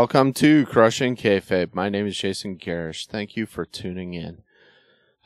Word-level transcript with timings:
Welcome 0.00 0.32
to 0.32 0.64
Crushing 0.64 1.14
Kayfabe. 1.14 1.74
My 1.74 1.90
name 1.90 2.06
is 2.06 2.16
Jason 2.16 2.56
Gerrish. 2.56 3.06
Thank 3.06 3.36
you 3.36 3.44
for 3.44 3.66
tuning 3.66 4.14
in. 4.14 4.40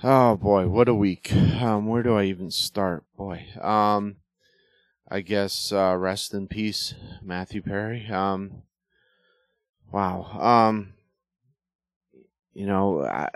Oh 0.02 0.34
boy, 0.34 0.66
what 0.66 0.88
a 0.88 0.94
week. 0.96 1.32
Um, 1.32 1.86
where 1.86 2.02
do 2.02 2.16
I 2.16 2.24
even 2.24 2.50
start? 2.50 3.04
Boy, 3.16 3.46
um, 3.62 4.16
I 5.08 5.20
guess 5.20 5.70
uh, 5.70 5.94
rest 5.96 6.34
in 6.34 6.48
peace, 6.48 6.92
Matthew 7.22 7.62
Perry. 7.62 8.08
Um, 8.08 8.62
wow. 9.92 10.24
Um, 10.40 10.94
you 12.52 12.66
know, 12.66 13.04
I, 13.04 13.28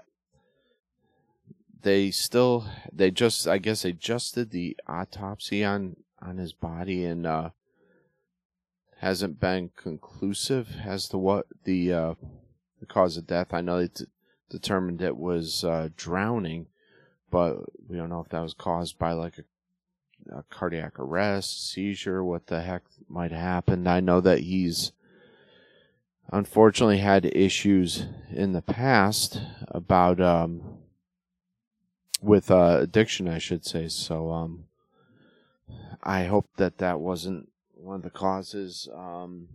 they 1.83 2.11
still 2.11 2.67
they 2.93 3.13
just 3.13 3.47
I 3.47 3.59
guess 3.59 3.83
they 3.83 3.93
just 3.93 4.35
did 4.35 4.51
the 4.51 4.77
autopsy 4.89 5.65
on 5.65 5.99
on 6.21 6.39
his 6.39 6.53
body 6.53 7.05
and 7.05 7.25
uh, 7.25 7.51
hasn't 8.99 9.39
been 9.39 9.71
conclusive 9.77 10.69
as 10.85 11.09
to 11.09 11.19
what 11.19 11.47
the 11.65 11.93
uh, 11.93 12.15
the 12.81 12.87
cause 12.87 13.17
of 13.17 13.27
death. 13.27 13.53
I 13.53 13.61
know 13.61 13.79
they 13.79 13.89
t- 13.89 14.07
determined 14.51 15.03
it 15.03 15.17
was 15.17 15.65
uh, 15.65 15.89
drowning, 15.97 16.67
but 17.31 17.59
we 17.89 17.97
don't 17.97 18.11
know 18.11 18.21
if 18.21 18.29
that 18.31 18.43
was 18.43 18.55
caused 18.55 18.99
by 18.99 19.13
like 19.13 19.39
a, 19.39 20.39
a 20.39 20.43
cardiac 20.51 20.99
arrest, 20.99 21.71
seizure, 21.73 22.25
what 22.25 22.49
the 22.49 22.63
heck 22.63 22.83
might 23.09 23.31
have 23.31 23.41
happened. 23.41 23.89
I 23.89 24.01
know 24.01 24.21
that 24.21 24.41
he's 24.41 24.93
unfortunately 26.33 26.99
had 26.99 27.25
issues 27.25 28.07
in 28.31 28.53
the 28.53 28.63
past 28.63 29.41
about 29.69 30.21
um, 30.21 30.79
with 32.21 32.51
uh, 32.51 32.79
addiction, 32.81 33.29
I 33.29 33.39
should 33.39 33.65
say. 33.65 33.89
So 33.89 34.31
um, 34.33 34.65
I 36.03 36.25
hope 36.25 36.49
that 36.57 36.79
that 36.79 37.01
wasn't 37.01 37.49
one 37.89 37.97
of 37.97 38.03
the 38.03 38.11
causes. 38.11 38.87
Um, 38.95 39.49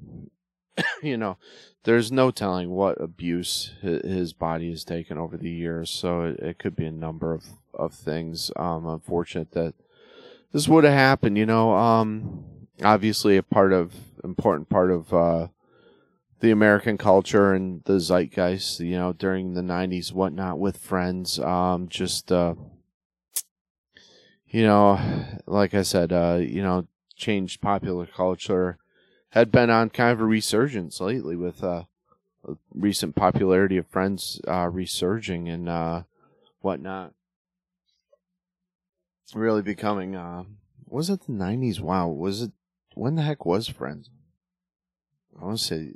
you 1.03 1.17
know, 1.17 1.37
there's 1.83 2.11
no 2.11 2.31
telling 2.31 2.71
what 2.71 2.99
abuse 2.99 3.73
his 3.81 4.33
body 4.33 4.71
has 4.71 4.83
taken 4.83 5.17
over 5.17 5.37
the 5.37 5.51
years, 5.51 5.89
so 5.89 6.23
it, 6.23 6.39
it 6.39 6.59
could 6.59 6.75
be 6.75 6.85
a 6.85 6.91
number 6.91 7.33
of 7.33 7.45
of 7.73 7.93
things. 7.93 8.51
Um, 8.55 8.87
unfortunate 8.87 9.51
that 9.51 9.75
this 10.51 10.67
would 10.67 10.83
have 10.83 10.93
happened. 10.93 11.37
You 11.37 11.45
know, 11.45 11.75
um, 11.75 12.43
obviously 12.83 13.37
a 13.37 13.43
part 13.43 13.71
of 13.71 13.93
important 14.23 14.67
part 14.67 14.89
of 14.89 15.13
uh, 15.13 15.47
the 16.39 16.49
American 16.49 16.97
culture 16.97 17.53
and 17.53 17.83
the 17.83 17.99
zeitgeist. 17.99 18.79
You 18.79 18.97
know, 18.97 19.13
during 19.13 19.53
the 19.53 19.61
'90s, 19.61 20.11
whatnot, 20.11 20.57
with 20.57 20.77
friends. 20.77 21.39
Um, 21.39 21.87
just 21.87 22.31
uh, 22.31 22.55
you 24.47 24.63
know, 24.63 24.99
like 25.45 25.75
I 25.75 25.83
said, 25.83 26.11
uh, 26.11 26.39
you 26.41 26.63
know, 26.63 26.87
changed 27.23 27.61
popular 27.61 28.05
culture 28.05 28.77
had 29.29 29.51
been 29.51 29.69
on 29.69 29.89
kind 29.89 30.11
of 30.11 30.19
a 30.19 30.25
resurgence 30.25 30.99
lately 30.99 31.35
with 31.35 31.63
uh, 31.63 31.83
recent 32.73 33.15
popularity 33.15 33.77
of 33.77 33.87
Friends 33.87 34.41
uh, 34.47 34.69
resurging 34.69 35.47
and 35.47 35.69
uh, 35.69 36.03
whatnot. 36.59 37.13
Really 39.33 39.61
becoming, 39.61 40.15
uh, 40.15 40.43
was 40.85 41.09
it 41.09 41.25
the 41.25 41.31
90s? 41.31 41.79
Wow. 41.79 42.09
Was 42.09 42.41
it, 42.41 42.51
when 42.93 43.15
the 43.15 43.23
heck 43.23 43.45
was 43.45 43.67
Friends? 43.67 44.09
I 45.39 45.45
want 45.45 45.57
to 45.57 45.63
say, 45.63 45.93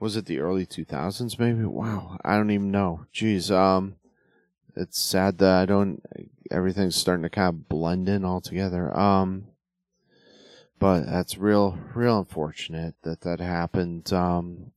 was 0.00 0.16
it 0.16 0.26
the 0.26 0.40
early 0.40 0.66
2000s 0.66 1.38
maybe? 1.38 1.64
Wow. 1.64 2.18
I 2.24 2.36
don't 2.36 2.50
even 2.50 2.70
know. 2.70 3.06
Jeez. 3.14 3.54
Um, 3.54 3.96
it's 4.74 5.00
sad 5.00 5.38
that 5.38 5.62
I 5.62 5.66
don't, 5.66 6.02
everything's 6.50 6.96
starting 6.96 7.22
to 7.22 7.30
kind 7.30 7.48
of 7.48 7.68
blend 7.68 8.08
in 8.08 8.24
all 8.24 8.40
together. 8.40 8.96
Um, 8.98 9.48
but 10.78 11.06
that's 11.06 11.38
real, 11.38 11.78
real 11.94 12.18
unfortunate 12.18 12.94
that 13.02 13.22
that 13.22 13.40
happened. 13.40 14.12
Um, 14.12 14.72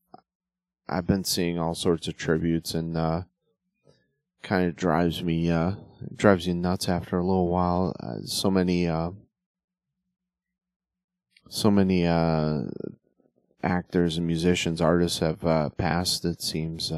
I've 0.90 1.08
been 1.08 1.24
seeing 1.24 1.60
all 1.60 1.76
sorts 1.76 2.08
of 2.08 2.18
tributes 2.18 2.74
and, 2.74 2.98
uh, 2.98 3.24
kind 4.42 4.68
of 4.68 4.76
drives 4.76 5.24
me, 5.24 5.50
uh, 5.52 5.74
drives 6.16 6.48
you 6.48 6.54
nuts 6.54 6.90
after 6.90 7.18
a 7.18 7.26
little 7.26 7.48
while. 7.48 7.96
Uh, 8.00 8.22
so 8.26 8.50
many, 8.50 8.88
uh, 8.88 9.12
so 11.50 11.70
many, 11.70 12.06
uh, 12.08 12.64
actors 13.64 14.18
and 14.18 14.26
musicians, 14.26 14.82
artists 14.82 15.20
have, 15.20 15.46
uh, 15.46 15.70
passed, 15.70 16.26
it 16.26 16.42
seems, 16.42 16.92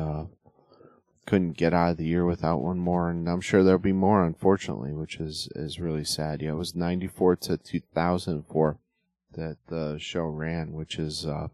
couldn't 1.26 1.58
get 1.58 1.74
out 1.74 1.92
of 1.92 1.98
the 1.98 2.06
year 2.06 2.26
without 2.26 2.62
one 2.62 2.80
more, 2.80 3.10
and 3.10 3.30
I'm 3.30 3.42
sure 3.42 3.64
there'll 3.64 3.80
be 3.80 3.94
more, 3.94 4.26
unfortunately, 4.26 4.94
which 4.94 5.20
is, 5.20 5.48
is 5.56 5.80
really 5.80 6.04
sad. 6.04 6.42
Yeah, 6.42 6.52
it 6.52 6.56
was 6.56 6.76
94 6.76 7.38
to 7.38 7.58
2004 7.58 8.78
that 9.34 9.58
the 9.68 9.98
show 10.00 10.26
ran, 10.26 10.74
which 10.74 10.98
is 10.98 11.26
uh, 11.26 11.48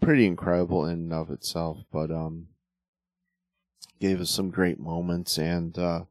pretty 0.00 0.26
incredible 0.26 0.84
in 0.84 0.92
and 0.92 1.12
of 1.12 1.30
itself. 1.30 1.78
But 1.92 2.10
um, 2.10 2.48
gave 4.00 4.20
us 4.20 4.30
some 4.30 4.50
great 4.50 4.78
moments, 4.78 5.38
and 5.38 5.78
uh, 5.78 6.04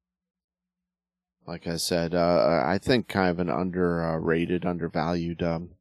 like 1.45 1.67
I 1.67 1.77
said, 1.77 2.15
uh, 2.15 2.63
I 2.65 2.77
think 2.77 3.07
kind 3.07 3.29
of 3.29 3.39
an 3.39 3.49
underrated, 3.49 4.65
undervalued 4.65 5.43
um, 5.43 5.71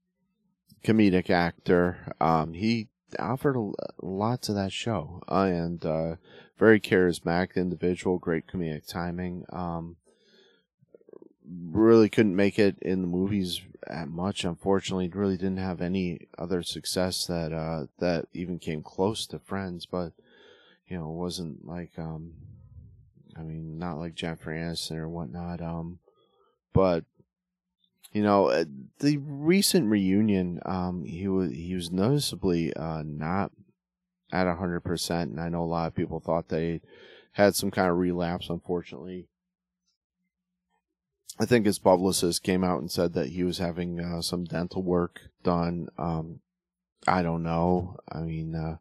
comedic 0.85 1.31
actor. 1.31 2.13
Um, 2.21 2.55
he 2.55 2.89
offered 3.19 3.57
a, 3.57 3.73
lots 4.05 4.49
of 4.49 4.55
that 4.57 4.73
show, 4.73 5.23
uh, 5.29 5.45
and 5.45 5.85
uh, 5.85 6.17
very 6.59 6.81
charismatic 6.81 7.57
individual, 7.57 8.19
great 8.19 8.47
comedic 8.47 8.87
timing. 8.87 9.45
Um, 9.53 9.97
really 11.47 12.09
couldn't 12.09 12.37
make 12.37 12.59
it 12.59 12.79
in 12.81 13.03
the 13.03 13.09
movies 13.09 13.61
at 13.87 14.09
much. 14.09 14.45
Unfortunately, 14.45 15.09
really 15.09 15.37
didn't 15.37 15.59
have 15.59 15.81
any 15.81 16.29
other 16.39 16.63
success 16.63 17.27
that 17.27 17.53
uh, 17.53 17.87
that 17.99 18.27
even 18.33 18.59
came 18.59 18.83
close 18.83 19.27
to 19.27 19.39
Friends. 19.39 19.87
But 19.87 20.13
you 20.87 20.99
know, 20.99 21.11
it 21.11 21.17
wasn't 21.17 21.67
like 21.67 21.93
um, 21.99 22.33
I 23.37 23.43
mean, 23.43 23.79
not 23.79 23.99
like 23.99 24.15
Jennifer 24.15 24.51
Aniston 24.51 24.99
or 24.99 25.09
whatnot. 25.09 25.61
Um, 25.61 25.99
but 26.73 27.05
you 28.13 28.23
know, 28.23 28.49
uh, 28.49 28.65
the 28.99 29.17
recent 29.19 29.91
reunion, 29.91 30.61
um, 30.67 31.05
he 31.05 31.29
was 31.29 31.51
he 31.51 31.75
was 31.75 31.91
noticeably 31.91 32.75
uh, 32.75 33.03
not 33.05 33.53
at 34.31 34.47
hundred 34.57 34.81
percent, 34.81 35.31
and 35.31 35.41
I 35.41 35.49
know 35.49 35.63
a 35.63 35.65
lot 35.65 35.87
of 35.87 35.95
people 35.95 36.21
thought 36.21 36.49
they 36.49 36.81
had 37.33 37.55
some 37.55 37.71
kind 37.71 37.91
of 37.91 37.97
relapse. 37.97 38.51
Unfortunately, 38.51 39.29
I 41.41 41.47
think 41.47 41.67
his 41.67 41.79
publicist 41.79 42.43
came 42.43 42.63
out 42.63 42.81
and 42.81 42.91
said 42.91 43.15
that 43.15 43.31
he 43.31 43.43
was 43.45 43.59
having 43.59 44.01
uh, 44.01 44.23
some 44.23 44.45
dental 44.45 44.83
work 44.83 45.23
done. 45.43 45.89
Um, 45.99 46.41
I 47.07 47.23
don't 47.23 47.43
know. 47.43 47.97
I 48.11 48.21
mean, 48.21 48.55
uh, 48.55 48.77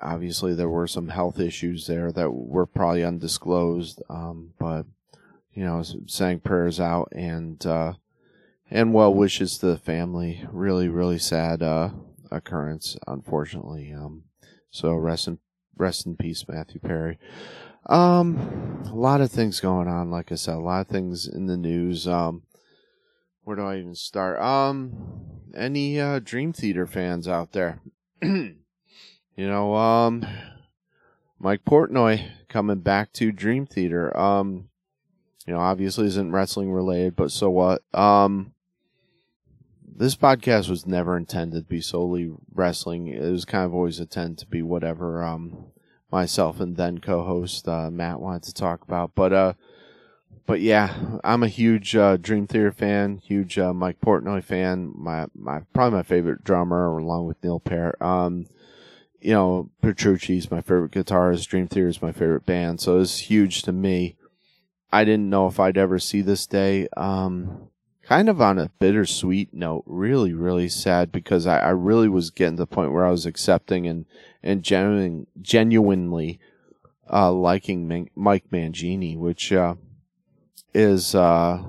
obviously 0.00 0.54
there 0.54 0.68
were 0.68 0.86
some 0.86 1.08
health 1.08 1.40
issues 1.40 1.86
there 1.86 2.12
that 2.12 2.30
were 2.30 2.66
probably 2.66 3.04
undisclosed. 3.04 4.02
Um, 4.08 4.52
but 4.58 4.86
you 5.52 5.64
know, 5.64 5.82
saying 6.06 6.40
prayers 6.40 6.78
out 6.78 7.08
and 7.12 7.64
uh, 7.66 7.94
and 8.70 8.94
well 8.94 9.12
wishes 9.12 9.58
to 9.58 9.66
the 9.66 9.78
family. 9.78 10.46
Really, 10.52 10.88
really 10.88 11.18
sad 11.18 11.62
uh, 11.62 11.90
occurrence, 12.30 12.96
unfortunately. 13.06 13.92
Um, 13.92 14.24
so 14.70 14.94
rest 14.94 15.26
in 15.26 15.38
rest 15.76 16.06
in 16.06 16.16
peace, 16.16 16.44
Matthew 16.48 16.80
Perry. 16.80 17.18
Um, 17.88 18.82
a 18.86 18.94
lot 18.94 19.20
of 19.20 19.30
things 19.30 19.60
going 19.60 19.88
on. 19.88 20.10
Like 20.10 20.30
I 20.30 20.34
said, 20.34 20.54
a 20.54 20.60
lot 20.60 20.82
of 20.82 20.88
things 20.88 21.26
in 21.26 21.46
the 21.46 21.56
news. 21.56 22.06
Um, 22.06 22.42
where 23.44 23.56
do 23.56 23.62
I 23.62 23.78
even 23.78 23.94
start? 23.94 24.40
Um, 24.40 24.92
any 25.54 26.00
uh, 26.00 26.20
Dream 26.22 26.52
Theater 26.52 26.86
fans 26.86 27.26
out 27.26 27.52
there? 27.52 27.80
you 28.22 28.54
know, 29.36 29.74
um, 29.74 30.26
Mike 31.38 31.64
Portnoy 31.64 32.28
coming 32.48 32.80
back 32.80 33.12
to 33.14 33.32
Dream 33.32 33.64
Theater. 33.64 34.14
Um, 34.18 34.68
you 35.46 35.54
know, 35.54 35.60
obviously 35.60 36.06
isn't 36.06 36.32
wrestling 36.32 36.70
related, 36.70 37.16
but 37.16 37.30
so 37.30 37.48
what? 37.48 37.82
Um, 37.94 38.52
this 39.96 40.14
podcast 40.14 40.68
was 40.68 40.86
never 40.86 41.16
intended 41.16 41.64
to 41.64 41.68
be 41.68 41.80
solely 41.80 42.30
wrestling. 42.52 43.08
It 43.08 43.30
was 43.30 43.46
kind 43.46 43.64
of 43.64 43.74
always 43.74 43.98
intended 43.98 44.38
to 44.38 44.46
be 44.46 44.62
whatever 44.62 45.24
um 45.24 45.72
myself 46.10 46.60
and 46.60 46.76
then 46.76 46.98
co-host 46.98 47.68
uh, 47.68 47.90
Matt 47.90 48.20
wanted 48.20 48.44
to 48.44 48.54
talk 48.54 48.82
about. 48.82 49.12
But 49.14 49.32
uh, 49.32 49.52
but 50.46 50.60
yeah, 50.60 50.94
I'm 51.22 51.42
a 51.42 51.48
huge 51.48 51.94
uh, 51.94 52.16
Dream 52.16 52.46
Theater 52.46 52.72
fan, 52.72 53.18
huge 53.18 53.58
uh, 53.58 53.74
Mike 53.74 54.00
Portnoy 54.00 54.42
fan. 54.42 54.92
My 54.94 55.26
my 55.34 55.60
probably 55.72 55.98
my 55.98 56.02
favorite 56.02 56.42
drummer, 56.42 56.96
along 56.96 57.26
with 57.26 57.42
Neil 57.44 57.60
Peart. 57.60 58.00
Um, 58.00 58.46
you 59.20 59.32
know, 59.32 59.70
Petrucci's 59.82 60.50
my 60.50 60.60
favorite 60.60 60.92
guitarist. 60.92 61.48
Dream 61.48 61.68
Theater 61.68 61.88
is 61.88 62.02
my 62.02 62.12
favorite 62.12 62.46
band, 62.46 62.80
so 62.80 62.98
it's 62.98 63.18
huge 63.18 63.62
to 63.62 63.72
me. 63.72 64.16
I 64.90 65.04
didn't 65.04 65.28
know 65.28 65.46
if 65.46 65.60
I'd 65.60 65.76
ever 65.76 65.98
see 65.98 66.22
this 66.22 66.46
day. 66.46 66.88
Um, 66.96 67.68
kind 68.02 68.30
of 68.30 68.40
on 68.40 68.58
a 68.58 68.70
bittersweet 68.78 69.52
note, 69.52 69.84
really, 69.86 70.32
really 70.32 70.70
sad 70.70 71.12
because 71.12 71.46
I, 71.46 71.58
I 71.58 71.68
really 71.70 72.08
was 72.08 72.30
getting 72.30 72.56
to 72.56 72.62
the 72.62 72.66
point 72.66 72.92
where 72.92 73.04
I 73.04 73.10
was 73.10 73.26
accepting 73.26 73.86
and 73.86 74.06
and 74.42 74.62
genuine, 74.62 75.26
genuinely 75.40 76.38
uh, 77.10 77.32
liking 77.32 78.08
Mike 78.14 78.44
Mangini, 78.50 79.16
which 79.16 79.52
uh, 79.52 79.74
is 80.74 81.14
uh, 81.14 81.62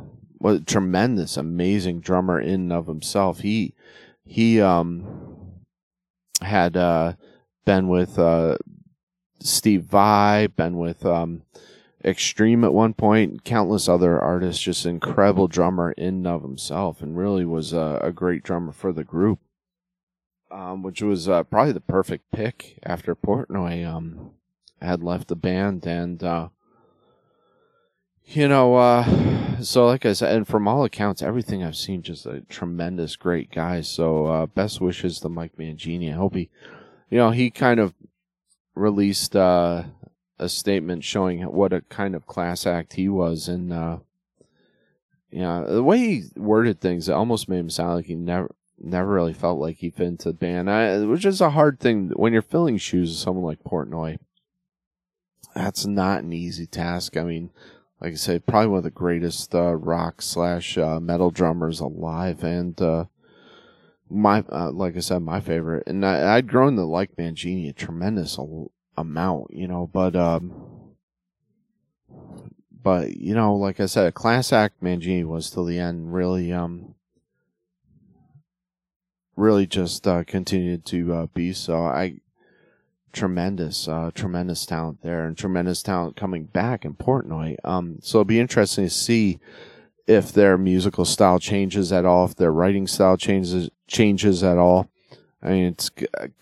a 0.43 0.59
tremendous, 0.59 1.37
amazing 1.37 1.99
drummer 2.01 2.39
in 2.39 2.61
and 2.61 2.73
of 2.73 2.87
himself. 2.87 3.39
He 3.39 3.73
he 4.25 4.61
um 4.61 5.29
had 6.41 6.77
uh, 6.77 7.13
been 7.65 7.87
with 7.87 8.17
uh, 8.17 8.57
Steve 9.41 9.83
Vai, 9.83 10.47
been 10.47 10.77
with 10.77 11.05
um, 11.05 11.43
Extreme 12.03 12.63
at 12.63 12.73
one 12.73 12.93
point, 12.93 13.43
countless 13.43 13.89
other 13.89 14.21
artists, 14.21 14.63
just 14.63 14.85
incredible 14.85 15.49
drummer 15.49 15.91
in 15.91 16.15
and 16.15 16.27
of 16.27 16.43
himself, 16.43 17.01
and 17.01 17.17
really 17.17 17.43
was 17.43 17.73
a, 17.73 17.99
a 18.01 18.13
great 18.13 18.41
drummer 18.41 18.71
for 18.71 18.93
the 18.93 19.03
group. 19.03 19.39
Um, 20.51 20.81
which 20.81 21.03
was 21.03 21.29
uh, 21.29 21.43
probably 21.43 21.73
the 21.73 21.79
perfect 21.79 22.31
pick 22.31 22.79
after 22.83 23.15
Portnoy 23.15 23.85
um, 23.87 24.31
had 24.81 25.03
left 25.03 25.27
the 25.27 25.35
band, 25.35 25.85
and 25.85 26.23
uh, 26.23 26.49
you 28.25 28.47
know, 28.47 28.75
uh, 28.75 29.61
so 29.61 29.85
like 29.85 30.05
I 30.05 30.13
said, 30.13 30.35
and 30.35 30.47
from 30.47 30.67
all 30.67 30.83
accounts, 30.83 31.21
everything 31.21 31.63
I've 31.63 31.75
seen, 31.75 32.01
just 32.01 32.25
a 32.25 32.41
tremendous, 32.41 33.15
great 33.15 33.51
guy. 33.51 33.81
So 33.81 34.25
uh, 34.25 34.45
best 34.47 34.81
wishes 34.81 35.19
to 35.19 35.29
Mike 35.29 35.55
Mangini. 35.57 36.11
I 36.11 36.15
hope 36.15 36.33
he, 36.35 36.49
you 37.11 37.19
know, 37.19 37.29
he 37.29 37.51
kind 37.51 37.79
of 37.79 37.93
released 38.73 39.35
uh, 39.35 39.83
a 40.39 40.49
statement 40.49 41.03
showing 41.03 41.41
what 41.43 41.73
a 41.73 41.81
kind 41.81 42.15
of 42.15 42.25
class 42.25 42.65
act 42.65 42.93
he 42.93 43.07
was, 43.07 43.47
and 43.47 43.71
uh, 43.71 43.97
know, 45.31 45.65
the 45.65 45.83
way 45.83 45.97
he 45.99 46.23
worded 46.35 46.81
things, 46.81 47.09
it 47.09 47.13
almost 47.13 47.49
made 47.49 47.59
him 47.59 47.69
sound 47.69 47.95
like 47.95 48.05
he 48.05 48.15
never 48.15 48.49
never 48.81 49.11
really 49.11 49.33
felt 49.33 49.59
like 49.59 49.77
he 49.77 49.89
fit 49.89 50.07
into 50.07 50.29
the 50.29 50.33
band, 50.33 50.69
I, 50.69 50.99
which 50.99 51.25
is 51.25 51.41
a 51.41 51.51
hard 51.51 51.79
thing 51.79 52.11
when 52.15 52.33
you're 52.33 52.41
filling 52.41 52.77
shoes 52.77 53.11
of 53.11 53.17
someone 53.17 53.45
like 53.45 53.63
Portnoy. 53.63 54.17
That's 55.55 55.85
not 55.85 56.23
an 56.23 56.33
easy 56.33 56.65
task. 56.65 57.17
I 57.17 57.23
mean, 57.23 57.49
like 57.99 58.13
I 58.13 58.15
said, 58.15 58.45
probably 58.45 58.67
one 58.67 58.77
of 58.79 58.83
the 58.83 58.91
greatest 58.91 59.53
uh, 59.53 59.75
rock 59.75 60.21
slash 60.21 60.77
uh, 60.77 60.99
metal 60.99 61.31
drummers 61.31 61.79
alive, 61.79 62.43
and 62.43 62.79
uh, 62.81 63.05
my 64.09 64.43
uh, 64.51 64.71
like 64.71 64.95
I 64.95 64.99
said, 64.99 65.21
my 65.21 65.41
favorite. 65.41 65.83
And 65.87 66.05
I, 66.05 66.35
would 66.35 66.47
grown 66.47 66.75
to 66.75 66.85
like 66.85 67.15
Mangini 67.17 67.69
a 67.69 67.73
tremendous 67.73 68.37
amount, 68.97 69.47
you 69.51 69.67
know, 69.67 69.89
but 69.91 70.15
um, 70.15 70.95
but 72.81 73.15
you 73.17 73.33
know, 73.33 73.55
like 73.55 73.79
I 73.79 73.85
said, 73.85 74.07
a 74.07 74.11
class 74.11 74.53
act 74.53 74.81
Mangini 74.81 75.25
was 75.25 75.49
till 75.51 75.65
the 75.65 75.79
end. 75.79 76.13
Really, 76.13 76.53
um, 76.53 76.95
really 79.39 79.65
just 79.65 80.07
uh, 80.07 80.23
continued 80.23 80.85
to 80.85 81.13
uh, 81.13 81.25
be 81.27 81.53
so. 81.53 81.85
I 81.85 82.19
tremendous, 83.11 83.87
uh, 83.87 84.11
tremendous 84.13 84.65
talent 84.65 85.01
there, 85.01 85.25
and 85.25 85.37
tremendous 85.37 85.81
talent 85.81 86.15
coming 86.15 86.45
back 86.45 86.85
in 86.85 86.93
Portnoy. 86.93 87.55
Um, 87.63 87.97
so 88.01 88.19
it'll 88.19 88.25
be 88.25 88.39
interesting 88.39 88.85
to 88.85 88.89
see 88.89 89.39
if 90.07 90.31
their 90.31 90.57
musical 90.57 91.05
style 91.05 91.39
changes 91.39 91.91
at 91.91 92.05
all, 92.05 92.25
if 92.25 92.35
their 92.35 92.51
writing 92.51 92.87
style 92.87 93.17
changes 93.17 93.69
changes 93.87 94.43
at 94.43 94.57
all. 94.57 94.89
I 95.41 95.49
mean, 95.49 95.65
it's 95.65 95.89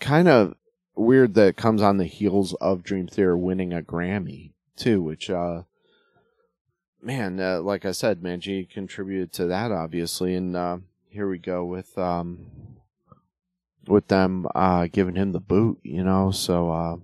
kind 0.00 0.28
of 0.28 0.54
weird 0.94 1.34
that 1.34 1.48
it 1.48 1.56
comes 1.56 1.82
on 1.82 1.98
the 1.98 2.04
heels 2.04 2.54
of 2.54 2.82
Dream 2.82 3.06
Theater 3.06 3.36
winning 3.36 3.72
a 3.72 3.80
Grammy 3.80 4.52
too, 4.76 5.02
which 5.02 5.30
uh, 5.30 5.62
man, 7.00 7.38
uh, 7.40 7.60
like 7.60 7.84
I 7.84 7.92
said, 7.92 8.22
Mangini 8.22 8.68
contributed 8.68 9.32
to 9.34 9.46
that 9.46 9.70
obviously, 9.70 10.34
and 10.34 10.56
uh, 10.56 10.78
here 11.08 11.28
we 11.28 11.38
go 11.38 11.64
with 11.64 11.96
um, 11.96 12.46
with 13.88 14.08
them 14.08 14.46
uh, 14.54 14.86
giving 14.90 15.14
him 15.16 15.32
the 15.32 15.40
boot, 15.40 15.78
you 15.82 16.04
know. 16.04 16.30
So 16.30 16.70
uh, 16.70 16.96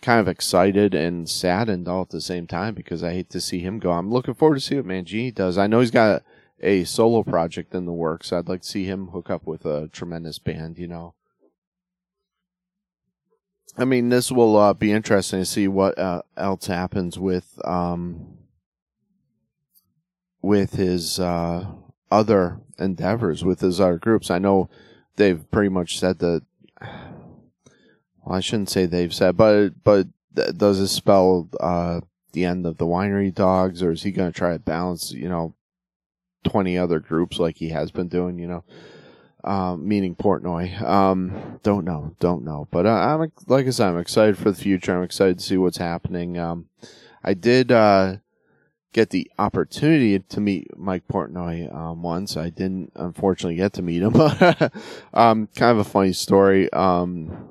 kind 0.00 0.20
of 0.20 0.28
excited 0.28 0.94
and 0.94 1.28
saddened 1.28 1.88
all 1.88 2.02
at 2.02 2.10
the 2.10 2.20
same 2.20 2.46
time 2.46 2.74
because 2.74 3.04
I 3.04 3.12
hate 3.12 3.30
to 3.30 3.40
see 3.40 3.60
him 3.60 3.78
go. 3.78 3.92
I'm 3.92 4.10
looking 4.10 4.34
forward 4.34 4.56
to 4.56 4.60
see 4.60 4.76
what 4.76 4.86
Mangini 4.86 5.34
does. 5.34 5.58
I 5.58 5.66
know 5.66 5.80
he's 5.80 5.90
got 5.90 6.22
a, 6.62 6.84
solo 6.84 7.22
project 7.22 7.74
in 7.74 7.86
the 7.86 7.92
works. 7.92 8.32
I'd 8.32 8.48
like 8.48 8.62
to 8.62 8.68
see 8.68 8.84
him 8.84 9.08
hook 9.08 9.30
up 9.30 9.46
with 9.46 9.64
a 9.64 9.88
tremendous 9.92 10.38
band, 10.38 10.78
you 10.78 10.86
know. 10.86 11.14
I 13.76 13.84
mean, 13.84 14.08
this 14.08 14.32
will 14.32 14.56
uh, 14.56 14.74
be 14.74 14.92
interesting 14.92 15.40
to 15.40 15.46
see 15.46 15.68
what 15.68 15.98
uh, 15.98 16.22
else 16.36 16.66
happens 16.66 17.18
with 17.18 17.58
um, 17.64 18.38
with 20.42 20.74
his 20.74 21.20
uh, 21.20 21.66
other 22.10 22.60
endeavors, 22.78 23.44
with 23.44 23.60
his 23.60 23.80
other 23.80 23.98
groups. 23.98 24.30
I 24.30 24.38
know 24.38 24.68
they've 25.20 25.50
pretty 25.50 25.68
much 25.68 25.98
said 25.98 26.18
that. 26.20 26.42
Well, 28.24 28.36
I 28.36 28.40
shouldn't 28.40 28.70
say 28.70 28.86
they've 28.86 29.14
said, 29.14 29.36
but 29.36 29.70
but 29.84 30.08
does 30.34 30.80
this 30.80 30.92
spell 30.92 31.48
uh, 31.60 32.00
the 32.32 32.44
end 32.44 32.66
of 32.66 32.78
the 32.78 32.86
winery 32.86 33.34
dogs, 33.34 33.82
or 33.82 33.92
is 33.92 34.02
he 34.02 34.10
going 34.10 34.32
to 34.32 34.36
try 34.36 34.52
to 34.52 34.58
balance, 34.58 35.12
you 35.12 35.28
know, 35.28 35.54
twenty 36.44 36.76
other 36.78 37.00
groups 37.00 37.38
like 37.38 37.56
he 37.56 37.68
has 37.68 37.90
been 37.90 38.08
doing, 38.08 38.38
you 38.38 38.48
know? 38.48 38.64
Um, 39.42 39.88
meaning 39.88 40.14
Portnoy. 40.14 40.80
Um, 40.82 41.60
don't 41.62 41.84
know, 41.84 42.14
don't 42.20 42.44
know. 42.44 42.68
But 42.70 42.86
uh, 42.86 42.90
I'm 42.90 43.32
like 43.46 43.66
I 43.66 43.70
said, 43.70 43.88
I'm 43.88 43.98
excited 43.98 44.36
for 44.36 44.50
the 44.50 44.62
future. 44.62 44.94
I'm 44.94 45.02
excited 45.02 45.38
to 45.38 45.44
see 45.44 45.56
what's 45.56 45.78
happening. 45.78 46.38
Um, 46.38 46.66
I 47.24 47.34
did 47.34 47.72
uh, 47.72 48.16
get 48.92 49.10
the 49.10 49.30
opportunity 49.38 50.18
to 50.18 50.40
meet 50.40 50.76
Mike 50.76 51.04
Portnoy 51.08 51.74
um, 51.74 52.02
once. 52.02 52.36
I 52.36 52.50
didn't 52.50 52.92
unfortunately 52.96 53.56
get 53.56 53.72
to 53.74 53.82
meet 53.82 54.02
him. 54.02 54.14
um, 55.14 55.48
kind 55.54 55.72
of 55.72 55.78
a 55.78 55.84
funny 55.84 56.12
story. 56.12 56.72
Um, 56.72 57.48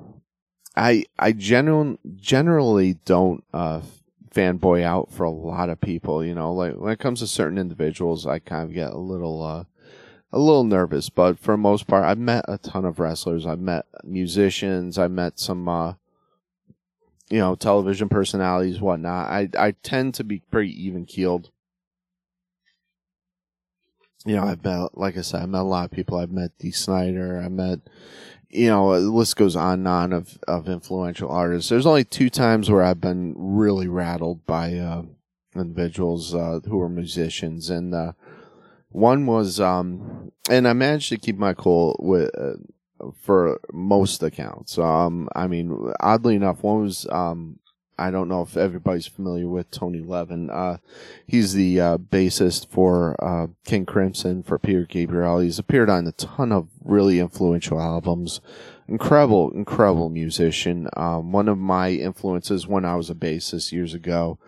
I 0.75 1.05
I 1.17 1.31
genuine, 1.31 1.97
generally 2.15 2.95
don't 3.05 3.43
uh, 3.53 3.81
fanboy 4.31 4.83
out 4.83 5.11
for 5.11 5.23
a 5.23 5.31
lot 5.31 5.69
of 5.69 5.81
people. 5.81 6.23
You 6.23 6.35
know, 6.35 6.53
like 6.53 6.75
when 6.75 6.91
it 6.91 6.99
comes 6.99 7.19
to 7.19 7.27
certain 7.27 7.57
individuals, 7.57 8.25
I 8.25 8.39
kind 8.39 8.63
of 8.63 8.73
get 8.73 8.91
a 8.91 8.97
little. 8.97 9.43
Uh, 9.43 9.63
a 10.31 10.37
little 10.37 10.63
nervous, 10.63 11.09
but 11.09 11.39
for 11.39 11.55
the 11.55 11.57
most 11.57 11.87
part, 11.87 12.05
I've 12.05 12.19
met 12.19 12.45
a 12.47 12.59
ton 12.59 12.85
of 12.85 12.99
wrestlers. 12.99 13.47
I've 13.47 13.59
met 13.59 13.87
musicians. 14.03 14.99
I've 14.99 15.09
met 15.09 15.39
some 15.39 15.67
uh, 15.67 15.93
you 17.29 17.39
know, 17.39 17.55
television 17.55 18.09
personalities, 18.09 18.81
whatnot. 18.81 19.29
I 19.29 19.49
I 19.57 19.71
tend 19.83 20.15
to 20.15 20.23
be 20.23 20.39
pretty 20.51 20.71
even 20.85 21.05
keeled. 21.05 21.51
You 24.25 24.35
know, 24.35 24.43
I've 24.43 24.63
met, 24.63 24.97
like 24.97 25.17
I 25.17 25.21
said, 25.21 25.43
I've 25.43 25.49
met 25.49 25.61
a 25.61 25.63
lot 25.63 25.85
of 25.85 25.91
people. 25.91 26.17
I've 26.17 26.31
met 26.31 26.57
Dee 26.59 26.71
Snider. 26.71 27.39
I 27.39 27.47
met, 27.47 27.79
you 28.49 28.67
know, 28.67 28.99
the 28.99 29.09
list 29.09 29.37
goes 29.37 29.55
on 29.55 29.79
and 29.79 29.87
on 29.87 30.11
of, 30.11 30.37
of 30.45 30.67
influential 30.67 31.29
artists. 31.29 31.69
There's 31.69 31.85
only 31.85 32.03
two 32.03 32.29
times 32.29 32.69
where 32.69 32.83
I've 32.83 32.99
been 32.99 33.33
really 33.37 33.87
rattled 33.87 34.45
by 34.45 34.75
uh, 34.75 35.03
individuals 35.55 36.35
uh, 36.35 36.59
who 36.65 36.81
are 36.81 36.89
musicians, 36.89 37.69
and 37.69 37.95
uh, 37.95 38.11
one 38.89 39.25
was, 39.25 39.59
um, 39.61 40.31
and 40.49 40.67
I 40.67 40.73
managed 40.73 41.09
to 41.09 41.17
keep 41.17 41.37
my 41.37 41.53
cool 41.53 41.95
with 41.99 42.29
uh, 42.37 42.55
for 43.21 43.59
most 43.71 44.23
accounts. 44.23 44.77
Um, 44.77 45.29
I 45.35 45.47
mean, 45.47 45.91
oddly 45.99 46.35
enough, 46.35 46.63
one 46.63 46.83
was 46.83 47.07
um, 47.11 47.59
I 47.99 48.11
don't 48.11 48.29
know 48.29 48.41
if 48.41 48.55
everybody's 48.55 49.07
familiar 49.07 49.47
with 49.47 49.71
Tony 49.71 49.99
Levin. 49.99 50.49
Uh, 50.49 50.77
he's 51.27 51.53
the 51.53 51.79
uh, 51.81 51.97
bassist 51.97 52.69
for 52.69 53.15
uh, 53.23 53.47
King 53.65 53.85
Crimson 53.85 54.41
for 54.41 54.57
Peter 54.57 54.85
Gabriel. 54.85 55.39
He's 55.39 55.59
appeared 55.59 55.89
on 55.89 56.07
a 56.07 56.13
ton 56.13 56.53
of 56.53 56.69
really 56.83 57.19
influential 57.19 57.79
albums. 57.79 58.39
Incredible, 58.87 59.51
incredible 59.51 60.09
musician. 60.09 60.87
Um, 60.95 61.33
one 61.33 61.49
of 61.49 61.57
my 61.57 61.89
influences 61.89 62.65
when 62.65 62.85
I 62.85 62.95
was 62.95 63.09
a 63.09 63.15
bassist 63.15 63.73
years 63.73 63.93
ago. 63.93 64.39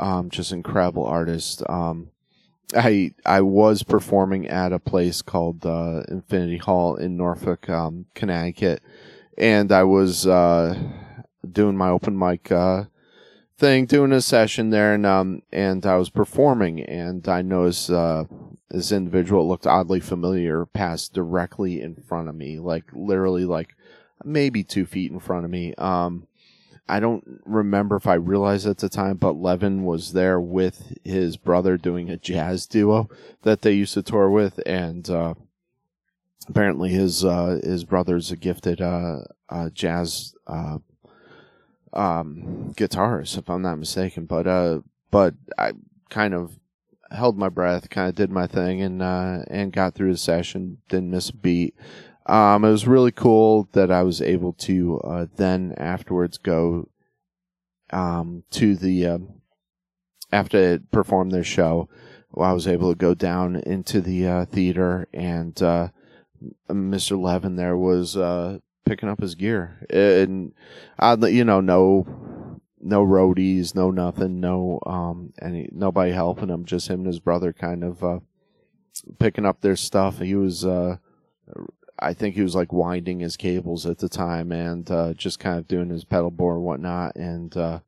Um, 0.00 0.30
just 0.30 0.50
incredible 0.50 1.04
artist. 1.04 1.62
Um, 1.68 2.10
I 2.74 3.12
I 3.24 3.40
was 3.40 3.82
performing 3.82 4.48
at 4.48 4.72
a 4.72 4.78
place 4.78 5.22
called 5.22 5.64
uh, 5.64 6.02
Infinity 6.08 6.58
Hall 6.58 6.96
in 6.96 7.16
Norfolk, 7.16 7.68
um, 7.68 8.06
Connecticut, 8.14 8.82
and 9.38 9.70
I 9.72 9.84
was 9.84 10.26
uh, 10.26 10.78
doing 11.50 11.76
my 11.76 11.88
open 11.88 12.18
mic 12.18 12.50
uh, 12.50 12.84
thing, 13.58 13.86
doing 13.86 14.12
a 14.12 14.20
session 14.20 14.70
there, 14.70 14.94
and 14.94 15.06
um, 15.06 15.42
and 15.52 15.84
I 15.86 15.96
was 15.96 16.10
performing, 16.10 16.82
and 16.82 17.26
I 17.28 17.42
noticed 17.42 17.90
uh, 17.90 18.24
this 18.70 18.92
individual 18.92 19.48
looked 19.48 19.66
oddly 19.66 20.00
familiar 20.00 20.66
passed 20.66 21.12
directly 21.12 21.80
in 21.80 21.94
front 21.94 22.28
of 22.28 22.34
me, 22.34 22.58
like 22.58 22.84
literally 22.92 23.44
like 23.44 23.74
maybe 24.24 24.64
two 24.64 24.86
feet 24.86 25.12
in 25.12 25.20
front 25.20 25.44
of 25.44 25.50
me. 25.50 25.74
Um, 25.76 26.26
I 26.88 27.00
don't 27.00 27.40
remember 27.46 27.96
if 27.96 28.06
I 28.06 28.14
realized 28.14 28.66
at 28.66 28.78
the 28.78 28.90
time, 28.90 29.16
but 29.16 29.36
Levin 29.36 29.84
was 29.84 30.12
there 30.12 30.38
with 30.38 30.98
his 31.02 31.36
brother 31.36 31.78
doing 31.78 32.10
a 32.10 32.18
jazz 32.18 32.66
duo 32.66 33.08
that 33.42 33.62
they 33.62 33.72
used 33.72 33.94
to 33.94 34.02
tour 34.02 34.28
with, 34.28 34.60
and 34.66 35.08
uh, 35.08 35.34
apparently 36.48 36.90
his 36.90 37.24
uh, 37.24 37.58
his 37.64 37.84
brother's 37.84 38.30
a 38.30 38.36
gifted 38.36 38.82
uh, 38.82 39.20
uh 39.48 39.70
jazz 39.70 40.34
uh, 40.46 40.78
um, 41.94 42.74
guitarist, 42.76 43.38
if 43.38 43.48
I'm 43.48 43.62
not 43.62 43.78
mistaken. 43.78 44.26
But 44.26 44.46
uh, 44.46 44.80
but 45.10 45.34
I 45.56 45.72
kind 46.10 46.34
of 46.34 46.58
held 47.10 47.38
my 47.38 47.48
breath, 47.48 47.88
kind 47.88 48.10
of 48.10 48.14
did 48.14 48.30
my 48.30 48.46
thing, 48.46 48.82
and 48.82 49.02
and 49.02 49.72
got 49.72 49.94
through 49.94 50.12
the 50.12 50.18
session, 50.18 50.78
didn't 50.90 51.10
miss 51.10 51.30
a 51.30 51.34
beat. 51.34 51.74
Um, 52.26 52.64
it 52.64 52.70
was 52.70 52.86
really 52.86 53.12
cool 53.12 53.68
that 53.72 53.90
I 53.90 54.02
was 54.02 54.22
able 54.22 54.54
to 54.54 55.00
uh, 55.00 55.26
then 55.36 55.74
afterwards 55.76 56.38
go 56.38 56.88
um, 57.90 58.44
to 58.52 58.76
the 58.76 59.06
uh, 59.06 59.18
after 60.32 60.58
it 60.58 60.90
performed 60.90 61.32
their 61.32 61.44
show. 61.44 61.88
I 62.36 62.52
was 62.52 62.66
able 62.66 62.90
to 62.90 62.96
go 62.96 63.14
down 63.14 63.56
into 63.56 64.00
the 64.00 64.26
uh, 64.26 64.44
theater, 64.46 65.06
and 65.12 65.60
uh, 65.62 65.88
Mr. 66.68 67.20
Levin 67.20 67.56
there 67.56 67.76
was 67.76 68.16
uh, 68.16 68.58
picking 68.84 69.08
up 69.08 69.20
his 69.20 69.34
gear, 69.34 69.86
and 69.90 70.52
uh, 70.98 71.16
you 71.22 71.44
know, 71.44 71.60
no, 71.60 72.60
no 72.80 73.04
roadies, 73.04 73.74
no 73.74 73.90
nothing, 73.90 74.40
no 74.40 74.80
um, 74.86 75.32
any 75.40 75.68
nobody 75.72 76.12
helping 76.12 76.48
him, 76.48 76.64
just 76.64 76.88
him 76.88 77.00
and 77.00 77.06
his 77.06 77.20
brother, 77.20 77.52
kind 77.52 77.84
of 77.84 78.02
uh, 78.02 78.20
picking 79.18 79.46
up 79.46 79.60
their 79.60 79.76
stuff. 79.76 80.18
He 80.18 80.34
was, 80.34 80.64
uh, 80.64 80.96
I 82.04 82.12
think 82.12 82.34
he 82.34 82.42
was 82.42 82.54
like 82.54 82.72
winding 82.72 83.20
his 83.20 83.36
cables 83.36 83.86
at 83.86 83.98
the 83.98 84.08
time, 84.08 84.52
and 84.52 84.88
uh, 84.90 85.14
just 85.14 85.38
kind 85.38 85.58
of 85.58 85.66
doing 85.66 85.88
his 85.88 86.04
pedal 86.04 86.30
board 86.30 86.56
and 86.56 86.64
whatnot, 86.64 87.16
and 87.16 87.56
uh, 87.56 87.80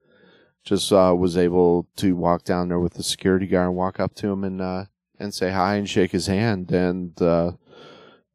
just 0.65 0.91
uh, 0.93 1.15
was 1.17 1.37
able 1.37 1.87
to 1.97 2.17
walk 2.17 2.45
down 2.45 2.69
there 2.69 2.81
with 2.81 2.95
the 2.95 3.03
security 3.03 3.47
guard 3.47 3.69
and 3.69 3.77
walk 3.77 4.01
up 4.01 4.15
to 4.17 4.29
him 4.29 4.43
and 4.43 4.63
uh, 4.63 4.87
and 5.19 5.35
say 5.35 5.51
hi 5.51 5.77
and 5.77 5.89
shake 5.89 6.13
his 6.13 6.27
hand 6.27 6.73
and 6.73 7.21
uh, 7.21 7.53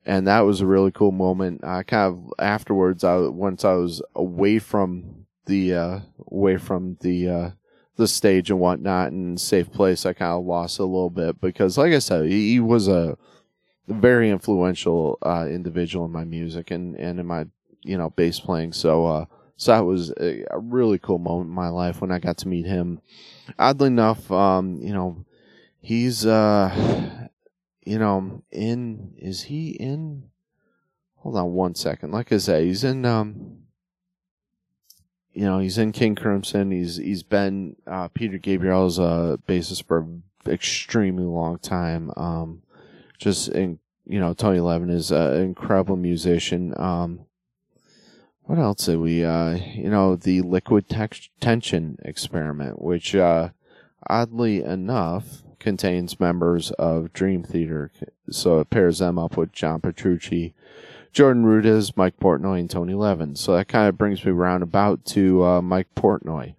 and 0.06 0.28
that 0.28 0.42
was 0.42 0.62
a 0.62 0.68
really 0.68 0.92
cool 0.92 1.12
moment. 1.12 1.64
I 1.64 1.84
kind 1.84 2.14
of 2.14 2.34
afterwards, 2.40 3.04
I 3.04 3.18
once 3.18 3.66
I 3.66 3.74
was 3.74 4.02
away 4.16 4.60
from 4.60 5.26
the 5.48 5.74
uh, 5.74 6.00
away 6.32 6.58
from 6.58 6.98
the 7.02 7.54
the 7.98 8.08
stage 8.08 8.50
and 8.50 8.60
whatnot 8.60 9.12
and 9.12 9.40
safe 9.40 9.72
place, 9.72 10.06
I 10.06 10.14
kind 10.14 10.32
of 10.32 10.46
lost 10.46 10.80
a 10.80 10.86
little 10.86 11.10
bit 11.10 11.42
because, 11.42 11.78
like 11.78 11.94
I 11.94 12.00
said, 12.00 12.26
he, 12.26 12.54
he 12.54 12.60
was 12.60 12.88
a 12.88 13.18
very 13.92 14.30
influential 14.30 15.18
uh, 15.22 15.48
individual 15.50 16.06
in 16.06 16.12
my 16.12 16.24
music 16.24 16.72
and 16.72 16.96
and 16.96 17.20
in 17.20 17.26
my 17.26 17.46
you 17.82 17.98
know 17.98 18.10
bass 18.12 18.40
playing. 18.40 18.74
So 18.74 19.06
uh, 19.06 19.26
so 19.62 19.74
that 19.74 19.86
was 19.86 20.12
a, 20.20 20.44
a, 20.50 20.58
really 20.58 20.98
cool 20.98 21.20
moment 21.20 21.50
in 21.50 21.56
my 21.56 21.70
life 21.70 22.02
when 22.02 22.12
I 22.12 22.18
got 22.18 22.38
to 22.40 22.48
meet 22.48 22.66
him. 22.66 23.00
Oddly 23.60 23.88
enough, 23.88 24.32
um, 24.32 24.80
you 24.82 24.92
know, 24.92 25.24
he's 25.82 26.26
uh 26.26 27.28
you 27.86 28.00
know, 28.00 28.44
in 28.52 29.14
is 29.18 29.44
he 29.44 29.70
in 29.72 30.24
hold 31.18 31.38
on 31.38 31.54
one 31.54 31.76
second. 31.76 32.12
Like 32.12 32.32
I 32.32 32.38
say, 32.38 32.66
he's 32.66 32.84
in 32.84 33.06
um 33.06 33.58
you 35.34 35.46
know, 35.46 35.60
he's 35.60 35.78
in 35.78 35.92
King 35.92 36.16
Crimson. 36.16 36.72
He's 36.72 36.98
he's 36.98 37.24
been 37.24 37.76
uh, 37.88 38.08
Peter 38.10 38.38
Gabriel's 38.38 39.00
uh 39.00 39.38
bassist 39.48 39.86
for 39.86 40.00
an 40.00 40.24
extremely 40.48 41.24
long 41.24 41.60
time. 41.60 42.12
Um 42.18 42.64
just 43.22 43.50
in 43.50 43.80
you 44.06 44.20
know, 44.20 44.34
Tony 44.34 44.60
Levin 44.60 44.90
is 44.90 45.12
an 45.12 45.42
incredible 45.42 45.96
musician. 45.96 46.74
Um 46.78 47.22
what 48.44 48.60
else 48.60 48.86
did 48.86 48.98
we 48.98 49.24
uh 49.24 49.52
you 49.76 49.90
know, 49.90 50.16
the 50.16 50.42
liquid 50.42 50.90
tex- 50.90 51.30
tension 51.40 51.98
experiment, 52.04 52.82
which 52.82 53.16
uh 53.16 53.50
oddly 54.08 54.64
enough 54.64 55.44
contains 55.60 56.20
members 56.20 56.72
of 56.72 57.14
Dream 57.14 57.44
Theater, 57.44 57.92
so 58.30 58.60
it 58.60 58.70
pairs 58.72 58.98
them 58.98 59.20
up 59.20 59.38
with 59.38 59.52
John 59.52 59.80
Petrucci, 59.80 60.56
Jordan 61.14 61.46
Rudess, 61.46 61.96
Mike 61.96 62.18
Portnoy, 62.20 62.60
and 62.60 62.70
Tony 62.70 62.96
Levin. 62.96 63.36
So 63.36 63.56
that 63.56 63.68
kind 63.68 63.88
of 63.88 63.98
brings 63.98 64.26
me 64.26 64.32
roundabout 64.32 65.06
to 65.08 65.44
uh, 65.44 65.62
Mike 65.62 65.90
Portnoy. 65.96 66.56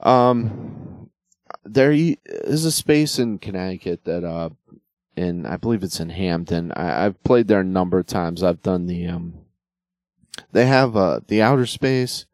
Um, 0.00 1.10
there 1.64 1.92
is 1.92 2.64
a 2.64 2.72
space 2.72 3.18
in 3.18 3.38
Connecticut 3.38 4.04
that, 4.04 4.22
in 5.16 5.46
I 5.46 5.56
believe 5.56 5.82
it's 5.82 6.00
in 6.00 6.10
Hampden. 6.10 6.72
I, 6.72 7.02
have 7.04 7.22
played 7.22 7.48
there 7.48 7.60
a 7.60 7.64
number 7.64 7.98
of 7.98 8.06
times. 8.06 8.42
I've 8.42 8.62
done 8.62 8.86
the 8.86 9.06
um, 9.06 9.34
they 10.52 10.66
have 10.66 10.96
uh 10.96 11.20
the 11.26 11.42
outer 11.42 11.66
space 11.66 12.26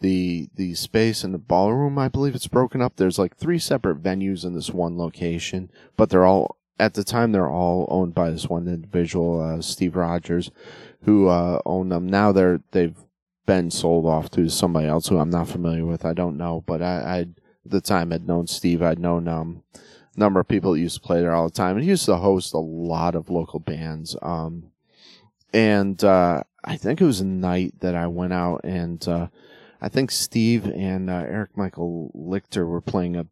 the 0.00 0.48
the 0.54 0.74
space 0.74 1.24
in 1.24 1.32
the 1.32 1.38
ballroom. 1.38 1.98
I 1.98 2.08
believe 2.08 2.34
it's 2.34 2.46
broken 2.46 2.80
up. 2.80 2.96
There's 2.96 3.18
like 3.18 3.36
three 3.36 3.58
separate 3.58 4.02
venues 4.02 4.44
in 4.44 4.54
this 4.54 4.70
one 4.70 4.96
location, 4.96 5.70
but 5.96 6.10
they're 6.10 6.26
all 6.26 6.56
at 6.78 6.94
the 6.94 7.04
time 7.04 7.32
they're 7.32 7.50
all 7.50 7.86
owned 7.90 8.14
by 8.14 8.30
this 8.30 8.48
one 8.48 8.68
individual, 8.68 9.40
uh, 9.40 9.60
Steve 9.60 9.96
Rogers, 9.96 10.50
who 11.02 11.28
uh, 11.28 11.60
owned 11.66 11.90
them. 11.90 12.06
Now 12.06 12.32
they're 12.32 12.60
they've 12.70 12.96
been 13.46 13.70
sold 13.70 14.06
off 14.06 14.30
to 14.30 14.48
somebody 14.48 14.86
else 14.86 15.08
who 15.08 15.18
I'm 15.18 15.30
not 15.30 15.48
familiar 15.48 15.86
with. 15.86 16.04
I 16.04 16.12
don't 16.12 16.36
know, 16.36 16.62
but 16.66 16.82
I, 16.82 17.00
I 17.00 17.18
at 17.20 17.28
the 17.64 17.80
time 17.80 18.10
had 18.10 18.26
known 18.26 18.46
Steve. 18.46 18.82
I'd 18.82 18.98
known 18.98 19.26
um 19.26 19.62
number 20.18 20.40
of 20.40 20.48
people 20.48 20.72
that 20.72 20.80
used 20.80 20.96
to 20.96 21.00
play 21.00 21.20
there 21.20 21.32
all 21.32 21.48
the 21.48 21.54
time, 21.54 21.76
and 21.76 21.84
he 21.84 21.90
used 21.90 22.06
to 22.06 22.16
host 22.16 22.52
a 22.54 22.58
lot 22.58 23.14
of 23.14 23.30
local 23.30 23.60
bands. 23.60 24.16
Um, 24.20 24.72
and 25.52 26.02
uh, 26.04 26.42
I 26.64 26.76
think 26.76 27.00
it 27.00 27.06
was 27.06 27.20
a 27.20 27.26
night 27.26 27.74
that 27.80 27.94
I 27.94 28.06
went 28.06 28.32
out 28.32 28.60
and 28.64 29.06
uh, 29.08 29.28
I 29.80 29.88
think 29.88 30.10
Steve 30.10 30.66
and 30.66 31.08
uh, 31.08 31.24
Eric 31.26 31.56
Michael 31.56 32.10
Lichter 32.14 32.66
were 32.66 32.80
playing 32.80 33.16
a 33.16 33.26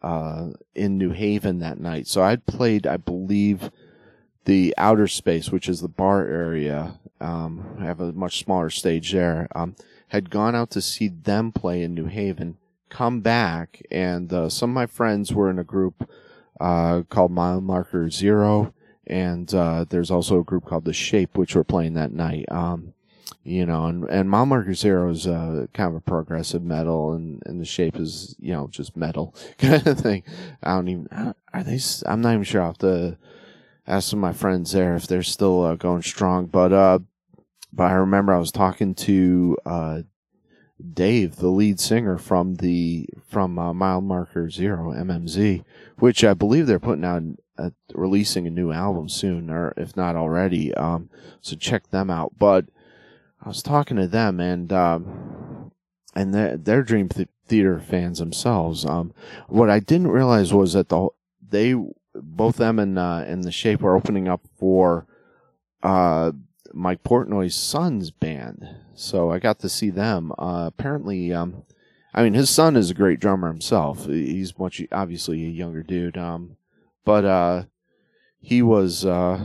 uh, 0.00 0.50
in 0.76 0.96
New 0.96 1.10
Haven 1.10 1.58
that 1.58 1.80
night. 1.80 2.06
So 2.06 2.22
I'd 2.22 2.46
played, 2.46 2.86
I 2.86 2.96
believe, 2.98 3.72
the 4.44 4.72
outer 4.78 5.08
space, 5.08 5.50
which 5.50 5.68
is 5.68 5.80
the 5.80 5.88
bar 5.88 6.24
area. 6.24 7.00
Um, 7.20 7.76
I 7.80 7.84
have 7.84 8.00
a 8.00 8.12
much 8.12 8.38
smaller 8.38 8.70
stage 8.70 9.10
there. 9.10 9.48
Um, 9.56 9.74
had 10.08 10.30
gone 10.30 10.54
out 10.54 10.70
to 10.70 10.80
see 10.80 11.08
them 11.08 11.50
play 11.50 11.82
in 11.82 11.94
New 11.94 12.06
Haven, 12.06 12.58
come 12.88 13.20
back, 13.20 13.82
and 13.90 14.32
uh, 14.32 14.48
some 14.48 14.70
of 14.70 14.74
my 14.74 14.86
friends 14.86 15.32
were 15.32 15.50
in 15.50 15.58
a 15.58 15.64
group 15.64 16.08
uh, 16.60 17.02
called 17.08 17.30
Mile 17.30 17.60
Marker 17.60 18.10
Zero, 18.10 18.72
and 19.06 19.52
uh, 19.54 19.84
there's 19.88 20.10
also 20.10 20.40
a 20.40 20.44
group 20.44 20.64
called 20.64 20.84
The 20.84 20.92
Shape, 20.92 21.36
which 21.36 21.54
we're 21.54 21.64
playing 21.64 21.94
that 21.94 22.12
night. 22.12 22.46
Um, 22.50 22.94
you 23.44 23.64
know, 23.64 23.86
and 23.86 24.04
and 24.10 24.28
Mile 24.28 24.46
Marker 24.46 24.74
Zero 24.74 25.10
is 25.10 25.26
uh, 25.26 25.66
kind 25.72 25.88
of 25.90 25.96
a 25.96 26.00
progressive 26.00 26.62
metal, 26.62 27.12
and, 27.12 27.42
and 27.46 27.60
the 27.60 27.64
shape 27.64 27.96
is 27.96 28.36
you 28.38 28.52
know 28.52 28.68
just 28.70 28.96
metal 28.96 29.34
kind 29.58 29.86
of 29.86 29.98
thing. 29.98 30.22
I 30.62 30.74
don't 30.74 30.88
even 30.88 31.08
are 31.52 31.64
they. 31.64 31.78
I'm 32.06 32.20
not 32.20 32.32
even 32.32 32.44
sure. 32.44 32.62
I 32.62 32.66
have 32.66 32.78
to 32.78 33.16
ask 33.86 34.10
some 34.10 34.18
of 34.18 34.22
my 34.22 34.32
friends 34.32 34.72
there 34.72 34.94
if 34.96 35.06
they're 35.06 35.22
still 35.22 35.64
uh, 35.64 35.74
going 35.76 36.02
strong. 36.02 36.46
But 36.46 36.72
uh, 36.72 36.98
but 37.72 37.84
I 37.84 37.94
remember 37.94 38.34
I 38.34 38.38
was 38.38 38.52
talking 38.52 38.94
to 38.96 39.56
uh, 39.64 40.02
Dave, 40.94 41.36
the 41.36 41.48
lead 41.48 41.80
singer 41.80 42.18
from 42.18 42.56
the 42.56 43.08
from 43.26 43.58
uh, 43.58 43.72
Mile 43.72 44.00
Marker 44.00 44.50
Zero 44.50 44.92
MMZ, 44.92 45.64
which 45.98 46.22
I 46.24 46.34
believe 46.34 46.66
they're 46.66 46.78
putting 46.78 47.04
out. 47.04 47.22
Uh, 47.60 47.70
releasing 47.92 48.46
a 48.46 48.50
new 48.50 48.70
album 48.70 49.08
soon, 49.08 49.50
or 49.50 49.74
if 49.76 49.96
not 49.96 50.14
already. 50.14 50.72
Um, 50.74 51.10
so 51.40 51.56
check 51.56 51.90
them 51.90 52.08
out. 52.08 52.34
But 52.38 52.66
I 53.42 53.48
was 53.48 53.64
talking 53.64 53.96
to 53.96 54.06
them, 54.06 54.38
and 54.38 54.72
um, 54.72 55.72
and 56.14 56.32
they're, 56.32 56.56
they're 56.56 56.82
Dream 56.82 57.08
th- 57.08 57.28
Theater 57.46 57.80
fans 57.80 58.18
themselves. 58.18 58.84
Um, 58.84 59.12
what 59.48 59.70
I 59.70 59.80
didn't 59.80 60.08
realize 60.08 60.52
was 60.52 60.74
that 60.74 60.88
the 60.88 61.08
they 61.50 61.74
both 62.14 62.56
them 62.56 62.78
and 62.78 62.98
uh, 62.98 63.24
and 63.26 63.44
the 63.44 63.52
Shape 63.52 63.82
are 63.82 63.96
opening 63.96 64.28
up 64.28 64.42
for 64.58 65.06
uh, 65.82 66.32
Mike 66.72 67.02
Portnoy's 67.02 67.54
son's 67.54 68.10
band, 68.10 68.68
so 68.98 69.30
I 69.30 69.38
got 69.38 69.60
to 69.60 69.68
see 69.68 69.90
them. 69.90 70.32
Uh, 70.38 70.64
apparently, 70.66 71.32
um, 71.32 71.62
I 72.12 72.24
mean, 72.24 72.34
his 72.34 72.50
son 72.50 72.76
is 72.76 72.90
a 72.90 72.94
great 72.94 73.20
drummer 73.20 73.48
himself. 73.48 74.06
He's 74.06 74.58
much 74.58 74.82
obviously 74.90 75.44
a 75.44 75.48
younger 75.48 75.82
dude, 75.82 76.18
um, 76.18 76.56
but 77.04 77.24
uh, 77.24 77.64
he 78.40 78.62
was 78.62 79.04
uh, 79.04 79.40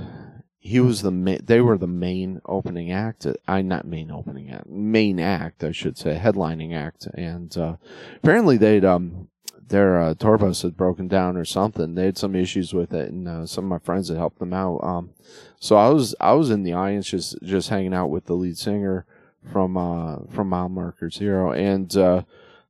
he 0.59 0.79
was 0.79 1.01
the 1.01 1.11
ma- 1.11 1.37
they 1.43 1.61
were 1.61 1.77
the 1.77 1.87
main 1.87 2.41
opening 2.45 2.91
act. 2.91 3.27
I 3.47 3.61
not 3.61 3.85
main 3.85 4.09
opening 4.11 4.49
act, 4.49 4.67
main 4.67 5.19
act 5.19 5.63
I 5.63 5.71
should 5.71 5.97
say, 5.97 6.19
headlining 6.21 6.73
act. 6.73 7.07
And 7.13 7.55
uh, 7.57 7.75
apparently 8.17 8.57
they'd 8.57 8.85
um 8.85 9.27
their 9.67 9.99
uh, 9.99 10.13
tour 10.13 10.37
bus 10.37 10.61
had 10.61 10.77
broken 10.77 11.07
down 11.07 11.37
or 11.37 11.45
something. 11.45 11.95
They 11.95 12.05
had 12.05 12.17
some 12.17 12.35
issues 12.35 12.73
with 12.73 12.93
it, 12.93 13.11
and 13.11 13.27
uh, 13.27 13.45
some 13.45 13.65
of 13.65 13.69
my 13.69 13.85
friends 13.85 14.09
had 14.09 14.17
helped 14.17 14.39
them 14.39 14.53
out. 14.53 14.79
Um, 14.83 15.11
so 15.59 15.75
I 15.75 15.89
was 15.89 16.15
I 16.19 16.33
was 16.33 16.49
in 16.49 16.63
the 16.63 16.73
audience 16.73 17.07
just 17.09 17.41
just 17.43 17.69
hanging 17.69 17.93
out 17.93 18.09
with 18.09 18.25
the 18.25 18.35
lead 18.35 18.57
singer 18.57 19.05
from 19.51 19.77
uh 19.77 20.19
from 20.29 20.49
Mile 20.49 20.69
Marker 20.69 21.09
Zero 21.09 21.51
and 21.51 21.95
uh, 21.95 22.23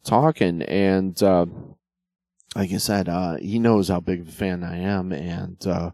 talking 0.03 0.61
and. 0.63 1.21
Uh, 1.21 1.45
like 2.55 2.71
I 2.71 2.77
said, 2.77 3.09
uh, 3.09 3.37
he 3.37 3.57
knows 3.57 3.87
how 3.87 3.99
big 3.99 4.21
of 4.21 4.27
a 4.27 4.31
fan 4.31 4.63
I 4.63 4.77
am, 4.77 5.11
and 5.11 5.65
uh, 5.65 5.91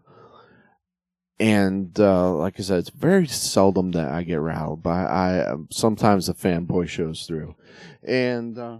and 1.38 1.98
uh, 1.98 2.34
like 2.34 2.60
I 2.60 2.62
said, 2.62 2.80
it's 2.80 2.90
very 2.90 3.26
seldom 3.26 3.92
that 3.92 4.10
I 4.10 4.24
get 4.24 4.40
rattled, 4.40 4.82
but 4.82 4.90
I, 4.90 5.54
sometimes 5.70 6.26
the 6.26 6.34
fanboy 6.34 6.88
shows 6.88 7.24
through, 7.26 7.56
and 8.02 8.58
uh, 8.58 8.78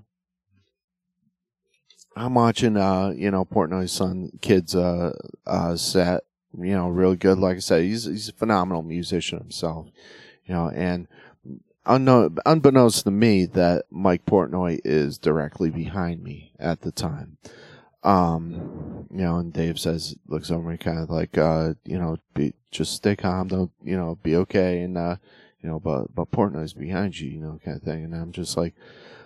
I'm 2.14 2.34
watching, 2.34 2.76
uh, 2.76 3.14
you 3.16 3.30
know, 3.30 3.46
Portnoy's 3.46 3.92
son 3.92 4.30
kids 4.42 4.76
uh, 4.76 5.12
uh, 5.46 5.76
set, 5.76 6.24
you 6.58 6.74
know, 6.74 6.88
really 6.88 7.16
good. 7.16 7.38
Like 7.38 7.56
I 7.56 7.60
said, 7.60 7.84
he's 7.84 8.04
he's 8.04 8.28
a 8.28 8.34
phenomenal 8.34 8.82
musician 8.82 9.38
himself, 9.38 9.86
you 10.44 10.52
know, 10.52 10.68
and 10.68 11.08
unknown, 11.90 12.38
unbeknownst 12.46 13.04
to 13.04 13.10
me, 13.10 13.46
that 13.46 13.84
Mike 13.90 14.24
Portnoy 14.24 14.80
is 14.84 15.18
directly 15.18 15.70
behind 15.70 16.22
me 16.22 16.52
at 16.58 16.80
the 16.82 16.92
time. 16.92 17.36
Um, 18.02 19.06
you 19.10 19.22
know, 19.22 19.36
and 19.36 19.52
Dave 19.52 19.78
says, 19.78 20.14
looks 20.26 20.50
over 20.50 20.70
me 20.70 20.78
kind 20.78 20.98
of 20.98 21.10
like, 21.10 21.36
uh, 21.36 21.74
you 21.84 21.98
know, 21.98 22.16
be, 22.34 22.54
just 22.70 22.94
stay 22.94 23.16
calm, 23.16 23.48
don't, 23.48 23.70
you 23.82 23.96
know, 23.96 24.18
be 24.22 24.36
okay. 24.36 24.80
And, 24.80 24.96
uh, 24.96 25.16
you 25.60 25.68
know, 25.68 25.78
but, 25.78 26.14
but 26.14 26.30
Portnoy's 26.30 26.72
behind 26.72 27.18
you, 27.18 27.28
you 27.28 27.40
know, 27.40 27.60
kind 27.62 27.76
of 27.76 27.82
thing. 27.82 28.04
And 28.04 28.14
I'm 28.14 28.32
just 28.32 28.56
like, 28.56 28.74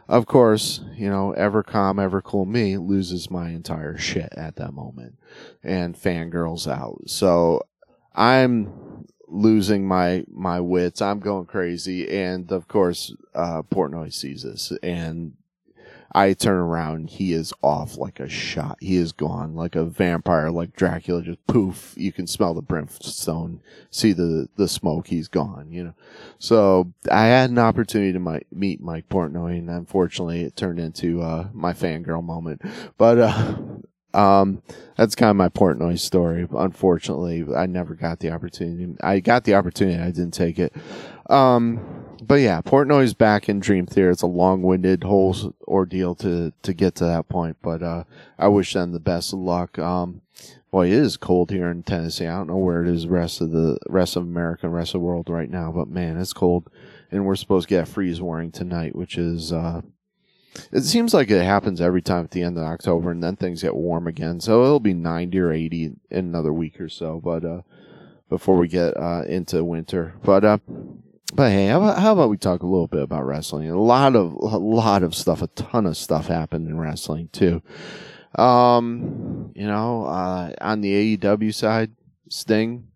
of 0.08 0.26
course, 0.26 0.80
you 0.96 1.08
know, 1.08 1.32
ever 1.32 1.62
calm, 1.62 1.98
ever 1.98 2.20
cool 2.20 2.44
me 2.44 2.76
loses 2.76 3.30
my 3.30 3.50
entire 3.50 3.96
shit 3.96 4.32
at 4.36 4.56
that 4.56 4.74
moment 4.74 5.18
and 5.62 5.94
fangirls 5.94 6.66
out. 6.70 7.02
So 7.06 7.62
I'm 8.14 9.06
losing 9.28 9.86
my 9.86 10.24
my 10.30 10.60
wits. 10.60 11.02
I'm 11.02 11.20
going 11.20 11.46
crazy, 11.46 12.08
and 12.10 12.50
of 12.52 12.68
course, 12.68 13.14
uh, 13.34 13.62
Portnoy 13.62 14.12
sees 14.12 14.42
this, 14.42 14.72
and 14.82 15.34
I 16.16 16.32
turn 16.32 16.56
around. 16.56 17.10
He 17.10 17.32
is 17.32 17.52
off 17.60 17.96
like 17.96 18.20
a 18.20 18.28
shot. 18.28 18.78
He 18.80 18.96
is 18.96 19.10
gone 19.10 19.56
like 19.56 19.74
a 19.74 19.84
vampire, 19.84 20.48
like 20.50 20.76
Dracula. 20.76 21.22
Just 21.22 21.44
poof. 21.48 21.92
You 21.96 22.12
can 22.12 22.28
smell 22.28 22.54
the 22.54 22.62
brimstone, 22.62 23.60
see 23.90 24.12
the 24.12 24.48
the 24.56 24.68
smoke. 24.68 25.08
He's 25.08 25.26
gone. 25.26 25.72
You 25.72 25.84
know. 25.84 25.94
So 26.38 26.92
I 27.10 27.26
had 27.26 27.50
an 27.50 27.58
opportunity 27.58 28.12
to 28.12 28.20
my, 28.20 28.42
meet 28.52 28.80
Mike 28.80 29.08
Portnoy, 29.08 29.58
and 29.58 29.68
unfortunately, 29.68 30.42
it 30.42 30.54
turned 30.54 30.78
into 30.78 31.20
uh, 31.20 31.48
my 31.52 31.72
fangirl 31.72 32.22
moment. 32.22 32.62
But 32.96 33.18
uh, 33.18 33.56
um, 34.14 34.62
that's 34.96 35.14
kind 35.14 35.30
of 35.30 35.36
my 35.36 35.48
Portnoy 35.48 35.98
story. 35.98 36.46
Unfortunately, 36.56 37.44
I 37.54 37.66
never 37.66 37.94
got 37.94 38.20
the 38.20 38.30
opportunity. 38.30 38.96
I 39.02 39.20
got 39.20 39.44
the 39.44 39.54
opportunity. 39.54 40.00
I 40.00 40.10
didn't 40.10 40.32
take 40.32 40.58
it. 40.58 40.72
Um, 41.28 42.04
but 42.22 42.36
yeah, 42.36 42.60
Portnoy's 42.62 43.14
back 43.14 43.48
in 43.48 43.60
Dream 43.60 43.86
Theater. 43.86 44.10
It's 44.10 44.22
a 44.22 44.26
long-winded 44.26 45.04
whole 45.04 45.54
ordeal 45.66 46.14
to 46.16 46.52
to 46.62 46.72
get 46.72 46.94
to 46.96 47.04
that 47.04 47.28
point, 47.28 47.56
but 47.60 47.82
uh, 47.82 48.04
I 48.38 48.48
wish 48.48 48.72
them 48.72 48.92
the 48.92 49.00
best 49.00 49.32
of 49.32 49.40
luck. 49.40 49.78
Um, 49.78 50.22
boy, 50.70 50.86
it 50.86 50.92
is 50.92 51.16
cold 51.16 51.50
here 51.50 51.70
in 51.70 51.82
Tennessee. 51.82 52.26
I 52.26 52.36
don't 52.36 52.46
know 52.46 52.56
where 52.56 52.82
it 52.82 52.88
is 52.88 53.06
rest 53.06 53.40
of 53.40 53.50
the 53.50 53.78
rest 53.88 54.16
of 54.16 54.22
America, 54.22 54.68
rest 54.68 54.94
of 54.94 55.00
the 55.00 55.06
world 55.06 55.28
right 55.28 55.50
now, 55.50 55.72
but 55.72 55.88
man, 55.88 56.16
it's 56.16 56.32
cold, 56.32 56.70
and 57.10 57.26
we're 57.26 57.36
supposed 57.36 57.68
to 57.68 57.74
get 57.74 57.82
a 57.82 57.86
freeze 57.86 58.22
warning 58.22 58.52
tonight, 58.52 58.94
which 58.94 59.18
is. 59.18 59.52
Uh, 59.52 59.82
it 60.72 60.82
seems 60.82 61.14
like 61.14 61.30
it 61.30 61.42
happens 61.42 61.80
every 61.80 62.02
time 62.02 62.24
at 62.24 62.30
the 62.30 62.42
end 62.42 62.58
of 62.58 62.64
October, 62.64 63.10
and 63.10 63.22
then 63.22 63.36
things 63.36 63.62
get 63.62 63.74
warm 63.74 64.06
again. 64.06 64.40
So 64.40 64.64
it'll 64.64 64.80
be 64.80 64.94
90 64.94 65.38
or 65.38 65.52
80 65.52 65.84
in 65.84 65.98
another 66.10 66.52
week 66.52 66.80
or 66.80 66.88
so, 66.88 67.20
but 67.22 67.44
uh, 67.44 67.62
before 68.28 68.56
we 68.56 68.68
get 68.68 68.96
uh, 68.96 69.22
into 69.26 69.64
winter. 69.64 70.14
But 70.22 70.44
uh, 70.44 70.58
but 71.34 71.50
hey, 71.50 71.66
how 71.66 71.82
about, 71.82 71.98
how 71.98 72.12
about 72.12 72.30
we 72.30 72.36
talk 72.36 72.62
a 72.62 72.66
little 72.66 72.86
bit 72.86 73.02
about 73.02 73.26
wrestling? 73.26 73.68
A 73.68 73.80
lot 73.80 74.14
of 74.14 74.32
a 74.32 74.58
lot 74.58 75.02
of 75.02 75.14
stuff, 75.14 75.42
a 75.42 75.48
ton 75.48 75.86
of 75.86 75.96
stuff 75.96 76.28
happened 76.28 76.68
in 76.68 76.78
wrestling 76.78 77.28
too. 77.32 77.62
Um, 78.36 79.52
you 79.54 79.66
know, 79.66 80.04
uh, 80.06 80.52
on 80.60 80.80
the 80.80 81.16
AEW 81.16 81.54
side, 81.54 81.92
Sting 82.28 82.88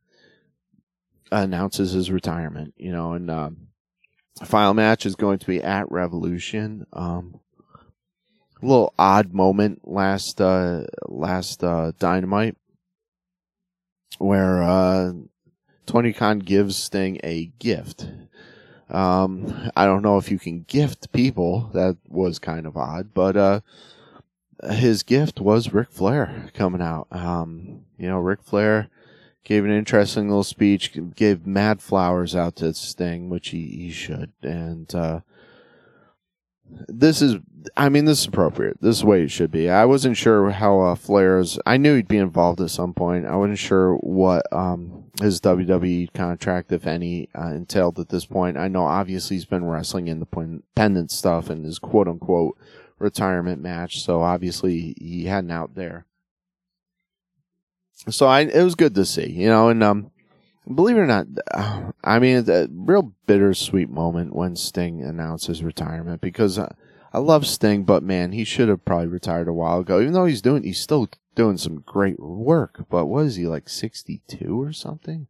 announces 1.32 1.92
his 1.92 2.10
retirement. 2.10 2.74
You 2.76 2.92
know, 2.92 3.12
and 3.14 3.30
um, 3.30 3.68
final 4.44 4.74
match 4.74 5.04
is 5.04 5.16
going 5.16 5.38
to 5.40 5.46
be 5.46 5.62
at 5.62 5.90
Revolution. 5.90 6.86
Um, 6.92 7.40
little 8.62 8.92
odd 8.98 9.32
moment 9.32 9.86
last 9.86 10.40
uh, 10.40 10.84
last 11.06 11.62
uh, 11.62 11.92
Dynamite 11.98 12.56
where 14.18 14.62
uh, 14.62 15.12
Tony 15.86 16.12
Khan 16.12 16.40
gives 16.40 16.76
Sting 16.76 17.18
a 17.22 17.46
gift. 17.58 18.08
Um, 18.90 19.70
I 19.76 19.84
don't 19.84 20.02
know 20.02 20.18
if 20.18 20.30
you 20.30 20.38
can 20.38 20.64
gift 20.66 21.12
people. 21.12 21.70
That 21.74 21.96
was 22.06 22.38
kind 22.38 22.66
of 22.66 22.76
odd, 22.76 23.12
but 23.14 23.36
uh, 23.36 23.60
his 24.70 25.02
gift 25.02 25.40
was 25.40 25.72
Ric 25.72 25.90
Flair 25.90 26.50
coming 26.54 26.82
out. 26.82 27.06
Um, 27.10 27.84
you 27.98 28.08
know, 28.08 28.18
Ric 28.18 28.42
Flair 28.42 28.88
gave 29.44 29.64
an 29.64 29.70
interesting 29.70 30.28
little 30.28 30.44
speech, 30.44 30.98
gave 31.14 31.46
mad 31.46 31.80
flowers 31.80 32.34
out 32.34 32.56
to 32.56 32.74
Sting, 32.74 33.28
which 33.28 33.48
he, 33.48 33.66
he 33.66 33.90
should, 33.90 34.32
and 34.42 34.94
uh, 34.94 35.20
this 36.88 37.22
is 37.22 37.36
I 37.76 37.88
mean 37.88 38.04
this 38.04 38.20
is 38.20 38.26
appropriate. 38.26 38.78
This 38.80 38.96
is 38.96 39.00
the 39.02 39.06
way 39.06 39.22
it 39.22 39.30
should 39.30 39.50
be. 39.50 39.68
I 39.68 39.84
wasn't 39.84 40.16
sure 40.16 40.50
how 40.50 40.80
uh, 40.80 40.94
Flair's. 40.94 41.58
I 41.66 41.76
knew 41.76 41.96
he'd 41.96 42.08
be 42.08 42.18
involved 42.18 42.60
at 42.60 42.70
some 42.70 42.94
point. 42.94 43.26
I 43.26 43.36
wasn't 43.36 43.58
sure 43.58 43.94
what 43.96 44.50
um, 44.52 45.04
his 45.20 45.40
WWE 45.40 46.12
contract, 46.12 46.72
if 46.72 46.86
any, 46.86 47.28
uh, 47.34 47.48
entailed 47.48 47.98
at 47.98 48.08
this 48.08 48.26
point. 48.26 48.56
I 48.56 48.68
know 48.68 48.84
obviously 48.84 49.36
he's 49.36 49.44
been 49.44 49.64
wrestling 49.64 50.08
independent 50.08 51.10
stuff 51.10 51.50
and 51.50 51.64
his 51.64 51.78
quote 51.78 52.08
unquote 52.08 52.58
retirement 52.98 53.62
match. 53.62 54.02
So 54.02 54.22
obviously 54.22 54.94
he 54.98 55.24
hadn't 55.24 55.50
out 55.50 55.74
there. 55.74 56.06
So 58.08 58.26
I 58.26 58.42
it 58.42 58.62
was 58.62 58.74
good 58.74 58.94
to 58.94 59.04
see, 59.04 59.28
you 59.28 59.48
know, 59.48 59.68
and 59.68 59.82
um, 59.82 60.10
believe 60.72 60.96
it 60.96 61.00
or 61.00 61.06
not, 61.06 61.26
I 62.04 62.18
mean, 62.18 62.36
it's 62.36 62.48
a 62.48 62.68
real 62.70 63.12
bittersweet 63.26 63.90
moment 63.90 64.34
when 64.34 64.56
Sting 64.56 65.02
announces 65.02 65.62
retirement 65.62 66.20
because 66.20 66.58
I, 66.58 66.72
I 67.12 67.18
love 67.18 67.46
Sting, 67.46 67.84
but 67.84 68.02
man, 68.02 68.32
he 68.32 68.44
should 68.44 68.68
have 68.68 68.84
probably 68.84 69.06
retired 69.06 69.48
a 69.48 69.52
while 69.52 69.80
ago. 69.80 70.00
Even 70.00 70.12
though 70.12 70.26
he's 70.26 70.42
doing, 70.42 70.62
he's 70.62 70.80
still 70.80 71.08
doing 71.34 71.56
some 71.56 71.80
great 71.86 72.20
work. 72.20 72.84
But 72.90 73.06
what 73.06 73.26
is 73.26 73.36
he 73.36 73.46
like, 73.46 73.68
sixty-two 73.68 74.60
or 74.60 74.72
something? 74.72 75.26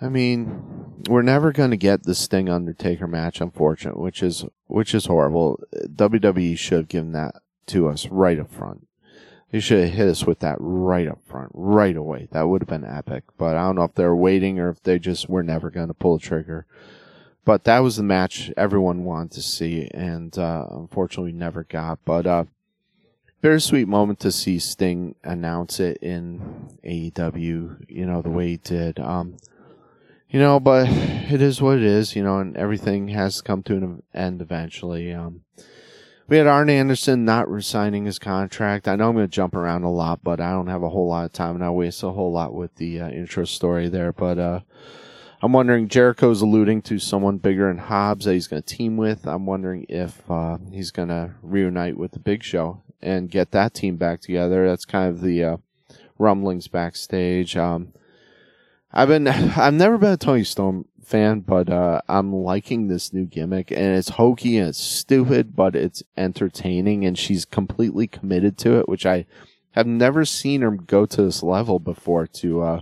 I 0.00 0.08
mean, 0.08 1.02
we're 1.08 1.22
never 1.22 1.52
going 1.52 1.70
to 1.70 1.76
get 1.76 2.04
the 2.04 2.14
Sting 2.14 2.48
Undertaker 2.48 3.06
match, 3.06 3.40
unfortunately, 3.40 4.02
which 4.02 4.22
is 4.22 4.44
which 4.66 4.94
is 4.94 5.06
horrible. 5.06 5.62
WWE 5.74 6.56
should 6.58 6.78
have 6.78 6.88
given 6.88 7.12
that 7.12 7.36
to 7.66 7.88
us 7.88 8.06
right 8.08 8.38
up 8.38 8.50
front. 8.50 8.86
They 9.52 9.60
should 9.60 9.84
have 9.84 9.94
hit 9.94 10.08
us 10.08 10.24
with 10.24 10.38
that 10.40 10.56
right 10.60 11.08
up 11.08 11.18
front, 11.26 11.50
right 11.54 11.96
away. 11.96 12.28
That 12.30 12.48
would 12.48 12.62
have 12.62 12.68
been 12.68 12.84
epic. 12.84 13.24
But 13.36 13.56
I 13.56 13.62
don't 13.62 13.76
know 13.76 13.84
if 13.84 13.94
they're 13.94 14.14
waiting 14.14 14.58
or 14.58 14.70
if 14.70 14.82
they 14.82 14.98
just 14.98 15.28
were 15.28 15.42
never 15.42 15.70
going 15.70 15.88
to 15.88 15.94
pull 15.94 16.18
the 16.18 16.24
trigger. 16.24 16.66
But 17.44 17.64
that 17.64 17.80
was 17.80 17.96
the 17.96 18.02
match 18.02 18.52
everyone 18.56 19.04
wanted 19.04 19.32
to 19.32 19.42
see, 19.42 19.88
and 19.92 20.36
uh, 20.38 20.66
unfortunately 20.70 21.32
never 21.32 21.64
got. 21.64 21.98
But 22.04 22.26
uh, 22.26 22.44
bittersweet 23.40 23.88
moment 23.88 24.20
to 24.20 24.32
see 24.32 24.58
Sting 24.58 25.14
announce 25.24 25.80
it 25.80 25.98
in 25.98 26.68
AEW. 26.84 27.86
You 27.88 28.06
know 28.06 28.22
the 28.22 28.30
way 28.30 28.48
he 28.48 28.56
did. 28.58 28.98
Um, 29.00 29.36
you 30.28 30.38
know, 30.38 30.60
but 30.60 30.86
it 30.88 31.42
is 31.42 31.60
what 31.62 31.78
it 31.78 31.82
is. 31.82 32.14
You 32.14 32.22
know, 32.22 32.38
and 32.38 32.56
everything 32.56 33.08
has 33.08 33.40
come 33.40 33.62
to 33.64 33.76
an 33.76 34.02
end 34.14 34.42
eventually. 34.42 35.12
Um, 35.12 35.42
we 36.30 36.36
had 36.36 36.46
Arn 36.46 36.70
Anderson 36.70 37.24
not 37.24 37.50
resigning 37.50 38.04
his 38.04 38.20
contract. 38.20 38.86
I 38.86 38.94
know 38.94 39.08
I'm 39.08 39.16
going 39.16 39.26
to 39.26 39.28
jump 39.28 39.56
around 39.56 39.82
a 39.82 39.90
lot, 39.90 40.20
but 40.22 40.40
I 40.40 40.52
don't 40.52 40.68
have 40.68 40.84
a 40.84 40.88
whole 40.88 41.08
lot 41.08 41.24
of 41.24 41.32
time 41.32 41.56
and 41.56 41.64
I 41.64 41.70
waste 41.70 42.04
a 42.04 42.12
whole 42.12 42.30
lot 42.30 42.54
with 42.54 42.76
the 42.76 43.00
uh, 43.00 43.08
intro 43.08 43.44
story 43.44 43.88
there. 43.88 44.12
But 44.12 44.38
uh, 44.38 44.60
I'm 45.42 45.52
wondering, 45.52 45.88
Jericho's 45.88 46.42
alluding 46.42 46.82
to 46.82 46.98
someone 46.98 47.38
bigger 47.38 47.70
in 47.70 47.78
Hobbs 47.78 48.26
that 48.26 48.34
he's 48.34 48.46
going 48.46 48.62
to 48.62 48.76
team 48.76 48.98
with. 48.98 49.26
I'm 49.26 49.46
wondering 49.46 49.86
if 49.88 50.22
uh, 50.30 50.58
he's 50.70 50.90
going 50.90 51.08
to 51.08 51.30
reunite 51.42 51.96
with 51.96 52.12
the 52.12 52.18
Big 52.18 52.42
Show 52.42 52.82
and 53.00 53.30
get 53.30 53.50
that 53.52 53.72
team 53.72 53.96
back 53.96 54.20
together. 54.20 54.68
That's 54.68 54.84
kind 54.84 55.08
of 55.08 55.22
the 55.22 55.42
uh, 55.42 55.56
rumblings 56.18 56.68
backstage. 56.68 57.56
Um, 57.56 57.94
I've 58.92 59.08
been, 59.08 59.26
I've 59.28 59.72
never 59.72 59.96
been 59.96 60.12
a 60.12 60.18
Toni 60.18 60.44
Storm 60.44 60.84
fan, 61.02 61.40
but 61.40 61.70
uh, 61.70 62.02
I'm 62.06 62.34
liking 62.34 62.88
this 62.88 63.14
new 63.14 63.24
gimmick, 63.24 63.70
and 63.70 63.96
it's 63.96 64.10
hokey 64.10 64.58
and 64.58 64.68
it's 64.68 64.78
stupid, 64.78 65.56
but 65.56 65.74
it's 65.74 66.02
entertaining, 66.18 67.06
and 67.06 67.18
she's 67.18 67.46
completely 67.46 68.06
committed 68.06 68.58
to 68.58 68.78
it, 68.78 68.90
which 68.90 69.06
I 69.06 69.24
have 69.70 69.86
never 69.86 70.26
seen 70.26 70.60
her 70.60 70.70
go 70.70 71.06
to 71.06 71.22
this 71.22 71.42
level 71.42 71.78
before 71.78 72.26
to 72.26 72.60
uh, 72.60 72.80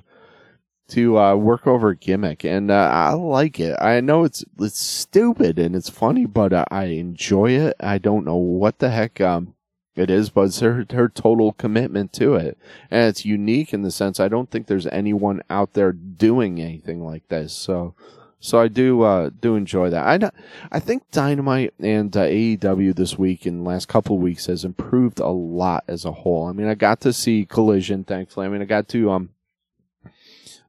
to 0.89 1.19
uh, 1.19 1.35
work 1.37 1.67
over 1.67 1.95
gimmick, 1.95 2.45
and 2.45 2.71
uh, 2.71 2.91
I 2.93 3.13
like 3.13 3.61
it. 3.61 3.77
I 3.81 4.01
know 4.01 4.25
it's 4.25 4.45
it's 4.59 4.81
stupid 4.81 5.59
and 5.59 5.77
it's 5.77 5.91
funny, 5.91 6.27
but 6.27 6.53
uh, 6.53 6.65
I 6.71 6.85
enjoy 6.85 7.53
it. 7.53 7.77
I 7.81 7.99
don't 7.99 8.25
know 8.25 8.37
what 8.37 8.79
the 8.79 8.91
heck 8.91 9.21
um, 9.21 9.55
it 9.95 10.11
is, 10.11 10.31
but 10.31 10.43
it's 10.43 10.61
her, 10.61 10.87
her 10.91 11.09
total 11.09 11.53
commitment 11.53 12.13
to 12.15 12.35
it. 12.37 12.57
And 12.91 13.09
it's 13.09 13.25
unique 13.25 13.75
in 13.75 13.83
the 13.83 13.91
sense 13.91 14.21
I 14.21 14.29
don't 14.29 14.51
think 14.51 14.67
there's 14.67 14.87
anyone 14.87 15.43
out 15.51 15.75
there 15.75 15.93
doing 15.93 16.61
anything 16.61 17.05
like 17.05 17.29
this. 17.29 17.53
So 17.53 17.95
so 18.41 18.61
I 18.61 18.69
do 18.69 19.03
uh, 19.03 19.31
do 19.41 19.57
enjoy 19.57 19.91
that. 19.91 20.07
I 20.23 20.31
I 20.71 20.79
think 20.79 21.11
Dynamite 21.11 21.75
and 21.81 22.17
uh, 22.17 22.23
AEW 22.23 22.95
this 22.95 23.19
week 23.19 23.47
and 23.47 23.65
last 23.65 23.89
couple 23.89 24.17
of 24.17 24.23
weeks 24.23 24.47
has 24.47 24.65
improved 24.65 25.19
a 25.19 25.29
lot 25.29 25.85
as 25.89 26.05
a 26.05 26.13
whole. 26.13 26.47
I 26.47 26.53
mean, 26.53 26.69
I 26.69 26.75
got 26.75 27.01
to 27.01 27.13
see 27.13 27.45
Collision, 27.45 28.05
thankfully. 28.05 28.47
I 28.47 28.49
mean, 28.49 28.63
I 28.63 28.67
got 28.67 28.89
to 28.89 29.11
um, 29.11 29.31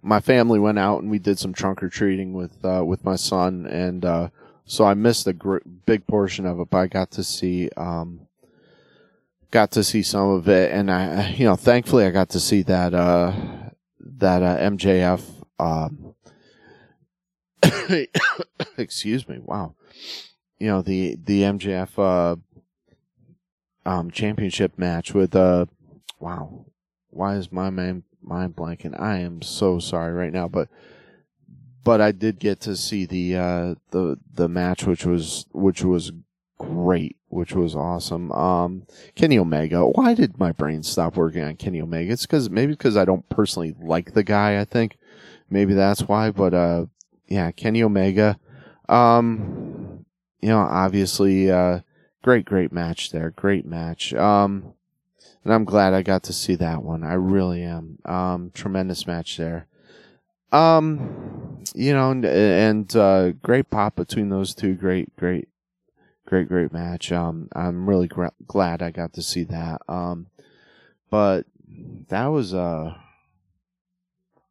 my 0.02 0.20
family 0.20 0.60
went 0.60 0.80
out 0.80 1.02
and 1.02 1.12
we 1.12 1.20
did 1.20 1.40
some 1.40 1.54
trunk 1.54 1.84
or 1.84 1.90
treating 1.90 2.34
with 2.34 2.64
uh, 2.64 2.84
with 2.86 3.04
my 3.04 3.16
son, 3.16 3.66
and 3.66 4.06
uh, 4.06 4.30
so 4.66 4.86
I 4.86 4.94
missed 4.94 5.28
a 5.28 5.34
gr- 5.34 5.58
big 5.86 6.08
portion 6.08 6.46
of 6.46 6.60
it, 6.60 6.70
but 6.70 6.78
I 6.78 6.88
got 6.88 7.12
to 7.12 7.24
see 7.24 7.70
um, 7.76 8.22
got 9.52 9.72
to 9.72 9.84
see 9.84 10.04
some 10.04 10.30
of 10.30 10.48
it, 10.48 10.72
and 10.72 10.90
I 10.92 11.30
you 11.32 11.46
know 11.46 11.56
thankfully 11.56 12.06
I 12.06 12.12
got 12.12 12.30
to 12.30 12.40
see 12.40 12.62
that 12.64 12.94
uh, 12.94 13.34
that 14.00 14.44
uh, 14.44 14.58
MJF. 14.58 15.22
Um, 15.60 16.16
excuse 18.78 19.28
me. 19.28 19.40
Wow. 19.40 19.76
You 20.60 20.68
know 20.68 20.82
the 20.82 21.18
the 21.24 21.42
MJF 21.42 21.98
uh, 21.98 23.90
um, 23.90 24.12
championship 24.12 24.78
match 24.78 25.14
with 25.14 25.36
uh, 25.36 25.66
wow. 26.20 26.66
Why 27.12 27.36
is 27.36 27.52
my 27.52 27.70
mind 27.70 28.04
mind 28.30 28.56
blanking? 28.56 29.00
I 29.00 29.18
am 29.18 29.42
so 29.42 29.80
sorry 29.80 30.14
right 30.14 30.32
now, 30.32 30.48
but 30.48 30.70
but 31.84 32.02
I 32.02 32.12
did 32.12 32.40
get 32.40 32.62
to 32.62 32.76
see 32.76 33.06
the 33.06 33.36
uh, 33.36 33.76
the 33.92 34.18
the 34.34 34.48
match, 34.48 34.86
which 34.86 35.06
was 35.06 35.46
which 35.52 35.84
was 35.84 36.12
great, 36.58 37.18
which 37.30 37.54
was 37.54 37.76
awesome. 37.76 38.32
Um, 38.32 38.84
Kenny 39.16 39.40
Omega. 39.40 39.86
Why 39.86 40.14
did 40.14 40.38
my 40.38 40.52
brain 40.52 40.84
stop 40.84 41.16
working 41.16 41.44
on 41.44 41.56
Kenny 41.56 41.82
Omega? 41.82 42.14
It's 42.14 42.26
because 42.26 42.50
maybe 42.50 42.74
because 42.74 42.96
I 42.96 43.06
don't 43.06 43.28
personally 43.30 43.76
like 43.82 44.14
the 44.14 44.24
guy. 44.24 44.60
I 44.60 44.66
think 44.66 44.98
maybe 45.50 45.74
that's 45.74 46.02
why. 46.02 46.32
But 46.32 46.54
uh, 46.54 46.86
yeah, 47.28 47.52
Kenny 47.52 47.82
Omega. 47.82 48.38
Um, 48.88 50.06
you 50.42 50.50
know, 50.50 50.60
obviously, 50.60 51.50
uh, 51.52 51.80
great, 52.24 52.46
great 52.46 52.72
match 52.72 53.12
there. 53.12 53.32
Great 53.32 53.66
match. 53.66 54.14
Um, 54.14 54.74
and 55.44 55.54
I'm 55.54 55.66
glad 55.66 55.94
I 55.94 56.02
got 56.02 56.24
to 56.24 56.34
see 56.34 56.56
that 56.56 56.84
one. 56.84 57.04
I 57.04 57.14
really 57.14 57.64
am. 57.64 58.00
Um, 58.06 58.52
tremendous 58.54 59.08
match 59.08 59.38
there. 59.38 59.68
Um, 60.52 61.64
you 61.76 61.94
know, 61.94 62.12
and, 62.12 62.26
and 62.26 62.96
uh, 62.96 63.32
great 63.32 63.70
pop 63.70 63.96
between 63.96 64.30
those 64.30 64.56
two. 64.56 64.74
Great, 64.74 65.16
great, 65.16 65.48
great, 66.26 66.48
great 66.48 66.74
match. 66.74 67.12
Um, 67.12 67.50
I'm 67.56 67.88
really 67.88 68.10
glad 68.48 68.82
I 68.82 68.92
got 68.92 69.14
to 69.14 69.22
see 69.22 69.44
that. 69.46 69.82
Um, 69.88 70.28
but 71.10 71.46
that 72.08 72.28
was 72.28 72.54
uh, 72.54 72.96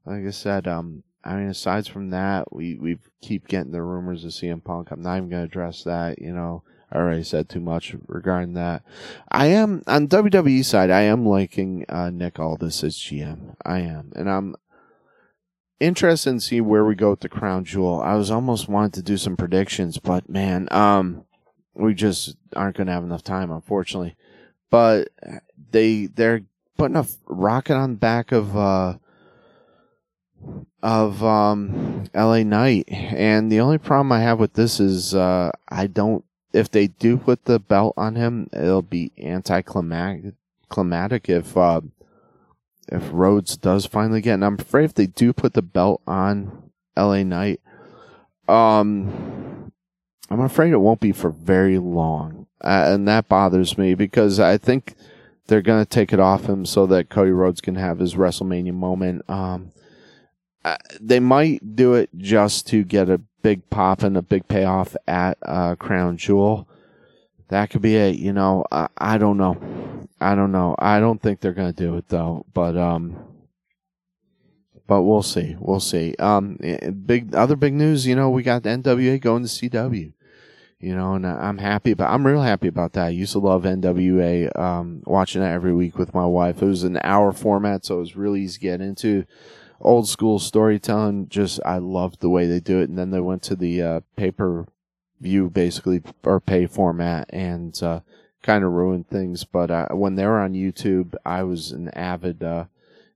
like 0.08 0.26
I 0.26 0.30
said, 0.30 0.66
um, 0.66 1.02
I 1.24 1.34
mean, 1.34 1.48
aside 1.48 1.86
from 1.86 2.10
that, 2.10 2.52
we 2.52 2.76
we 2.76 2.98
keep 3.20 3.48
getting 3.48 3.72
the 3.72 3.82
rumors 3.82 4.24
of 4.24 4.30
CM 4.30 4.64
Punk. 4.64 4.90
I'm 4.90 5.02
not 5.02 5.18
even 5.18 5.28
gonna 5.28 5.44
address 5.44 5.84
that. 5.84 6.20
You 6.20 6.32
know, 6.32 6.62
I 6.90 6.96
already 6.96 7.22
said 7.22 7.48
too 7.48 7.60
much 7.60 7.94
regarding 8.06 8.54
that. 8.54 8.82
I 9.30 9.46
am 9.46 9.82
on 9.86 10.08
WWE 10.08 10.64
side. 10.64 10.90
I 10.90 11.02
am 11.02 11.26
liking 11.26 11.84
uh, 11.88 12.10
Nick 12.10 12.38
Aldis 12.38 12.82
as 12.82 12.96
GM. 12.96 13.56
I 13.64 13.80
am, 13.80 14.12
and 14.16 14.30
I'm 14.30 14.56
interested 15.80 16.30
in 16.30 16.40
see 16.40 16.60
where 16.60 16.84
we 16.84 16.94
go 16.94 17.10
with 17.10 17.20
the 17.20 17.28
crown 17.28 17.64
jewel. 17.64 18.00
I 18.00 18.14
was 18.14 18.30
almost 18.30 18.68
wanting 18.68 18.92
to 18.92 19.02
do 19.02 19.16
some 19.16 19.36
predictions, 19.36 19.98
but 19.98 20.28
man, 20.28 20.68
um, 20.70 21.24
we 21.74 21.94
just 21.94 22.36
aren't 22.56 22.76
going 22.76 22.86
to 22.86 22.92
have 22.92 23.04
enough 23.04 23.22
time, 23.22 23.50
unfortunately. 23.50 24.16
But 24.70 25.08
they 25.70 26.06
they're 26.06 26.42
putting 26.76 26.96
a 26.96 27.06
rocket 27.26 27.74
on 27.74 27.92
the 27.92 27.98
back 27.98 28.32
of 28.32 28.56
uh 28.56 28.98
of 30.82 31.22
um 31.24 32.04
LA 32.14 32.42
Knight, 32.42 32.84
and 32.88 33.50
the 33.50 33.60
only 33.60 33.78
problem 33.78 34.12
I 34.12 34.20
have 34.20 34.38
with 34.38 34.54
this 34.54 34.80
is 34.80 35.14
uh 35.14 35.50
I 35.68 35.86
don't. 35.86 36.24
If 36.58 36.70
they 36.70 36.88
do 36.88 37.16
put 37.16 37.44
the 37.44 37.58
belt 37.58 37.94
on 37.96 38.16
him, 38.16 38.48
it'll 38.52 38.82
be 38.82 39.12
anticlimactic. 39.18 40.34
If 41.28 41.56
uh, 41.56 41.82
if 42.88 43.08
Rhodes 43.12 43.56
does 43.56 43.86
finally 43.86 44.20
get, 44.20 44.34
and 44.34 44.44
I'm 44.44 44.58
afraid 44.58 44.84
if 44.84 44.94
they 44.94 45.06
do 45.06 45.32
put 45.32 45.54
the 45.54 45.62
belt 45.62 46.02
on 46.06 46.70
LA 46.96 47.22
Knight, 47.22 47.60
um, 48.48 49.70
I'm 50.30 50.40
afraid 50.40 50.72
it 50.72 50.78
won't 50.78 51.00
be 51.00 51.12
for 51.12 51.30
very 51.30 51.78
long, 51.78 52.46
uh, 52.60 52.86
and 52.88 53.06
that 53.06 53.28
bothers 53.28 53.78
me 53.78 53.94
because 53.94 54.40
I 54.40 54.58
think 54.58 54.94
they're 55.46 55.62
gonna 55.62 55.86
take 55.86 56.12
it 56.12 56.20
off 56.20 56.48
him 56.48 56.66
so 56.66 56.86
that 56.86 57.08
Cody 57.08 57.30
Rhodes 57.30 57.60
can 57.60 57.76
have 57.76 58.00
his 58.00 58.14
WrestleMania 58.14 58.74
moment. 58.74 59.28
Um, 59.30 59.72
they 61.00 61.20
might 61.20 61.76
do 61.76 61.94
it 61.94 62.10
just 62.16 62.66
to 62.68 62.84
get 62.84 63.08
a 63.08 63.20
big 63.42 63.68
pop 63.70 64.02
and 64.02 64.16
a 64.16 64.22
big 64.22 64.48
payoff 64.48 64.96
at 65.06 65.38
uh, 65.42 65.74
Crown 65.76 66.16
Jewel. 66.16 66.68
That 67.48 67.70
could 67.70 67.82
be 67.82 67.96
it. 67.96 68.16
You 68.16 68.32
know, 68.32 68.64
I, 68.70 68.88
I 68.98 69.18
don't 69.18 69.38
know. 69.38 70.06
I 70.20 70.34
don't 70.34 70.52
know. 70.52 70.74
I 70.78 71.00
don't 71.00 71.20
think 71.20 71.40
they're 71.40 71.52
going 71.52 71.72
to 71.72 71.84
do 71.84 71.96
it 71.96 72.08
though. 72.08 72.44
But 72.52 72.76
um, 72.76 73.16
but 74.86 75.02
we'll 75.02 75.22
see. 75.22 75.56
We'll 75.58 75.80
see. 75.80 76.14
Um, 76.18 76.58
eh, 76.62 76.90
big 76.90 77.34
other 77.34 77.56
big 77.56 77.74
news. 77.74 78.06
You 78.06 78.16
know, 78.16 78.30
we 78.30 78.42
got 78.42 78.62
the 78.62 78.70
NWA 78.70 79.20
going 79.20 79.44
to 79.44 79.48
CW. 79.48 80.12
You 80.80 80.94
know, 80.94 81.14
and 81.14 81.26
I'm 81.26 81.58
happy, 81.58 81.94
but 81.94 82.08
I'm 82.08 82.24
real 82.24 82.40
happy 82.40 82.68
about 82.68 82.92
that. 82.92 83.06
I 83.06 83.08
used 83.08 83.32
to 83.32 83.40
love 83.40 83.64
NWA. 83.64 84.56
Um, 84.56 85.02
watching 85.06 85.40
that 85.40 85.52
every 85.52 85.74
week 85.74 85.98
with 85.98 86.14
my 86.14 86.24
wife. 86.24 86.62
It 86.62 86.66
was 86.66 86.84
an 86.84 87.00
hour 87.02 87.32
format, 87.32 87.84
so 87.84 87.96
it 87.96 88.00
was 88.00 88.16
really 88.16 88.42
easy 88.42 88.54
to 88.54 88.60
get 88.60 88.80
into. 88.80 89.24
Old 89.80 90.08
school 90.08 90.38
storytelling. 90.38 91.28
Just 91.28 91.60
I 91.64 91.78
loved 91.78 92.20
the 92.20 92.30
way 92.30 92.46
they 92.46 92.60
do 92.60 92.80
it. 92.80 92.88
And 92.88 92.98
then 92.98 93.10
they 93.10 93.20
went 93.20 93.42
to 93.44 93.56
the 93.56 93.82
uh, 93.82 94.00
paper 94.16 94.66
view 95.20 95.50
basically 95.50 96.02
or 96.24 96.40
pay 96.40 96.66
format 96.66 97.28
and 97.30 97.80
uh, 97.82 98.00
kind 98.42 98.64
of 98.64 98.72
ruined 98.72 99.08
things. 99.08 99.44
But 99.44 99.70
uh, 99.70 99.88
when 99.90 100.14
they 100.14 100.26
were 100.26 100.40
on 100.40 100.54
YouTube, 100.54 101.14
I 101.24 101.42
was 101.42 101.72
an 101.72 101.88
avid 101.90 102.42
uh, 102.42 102.64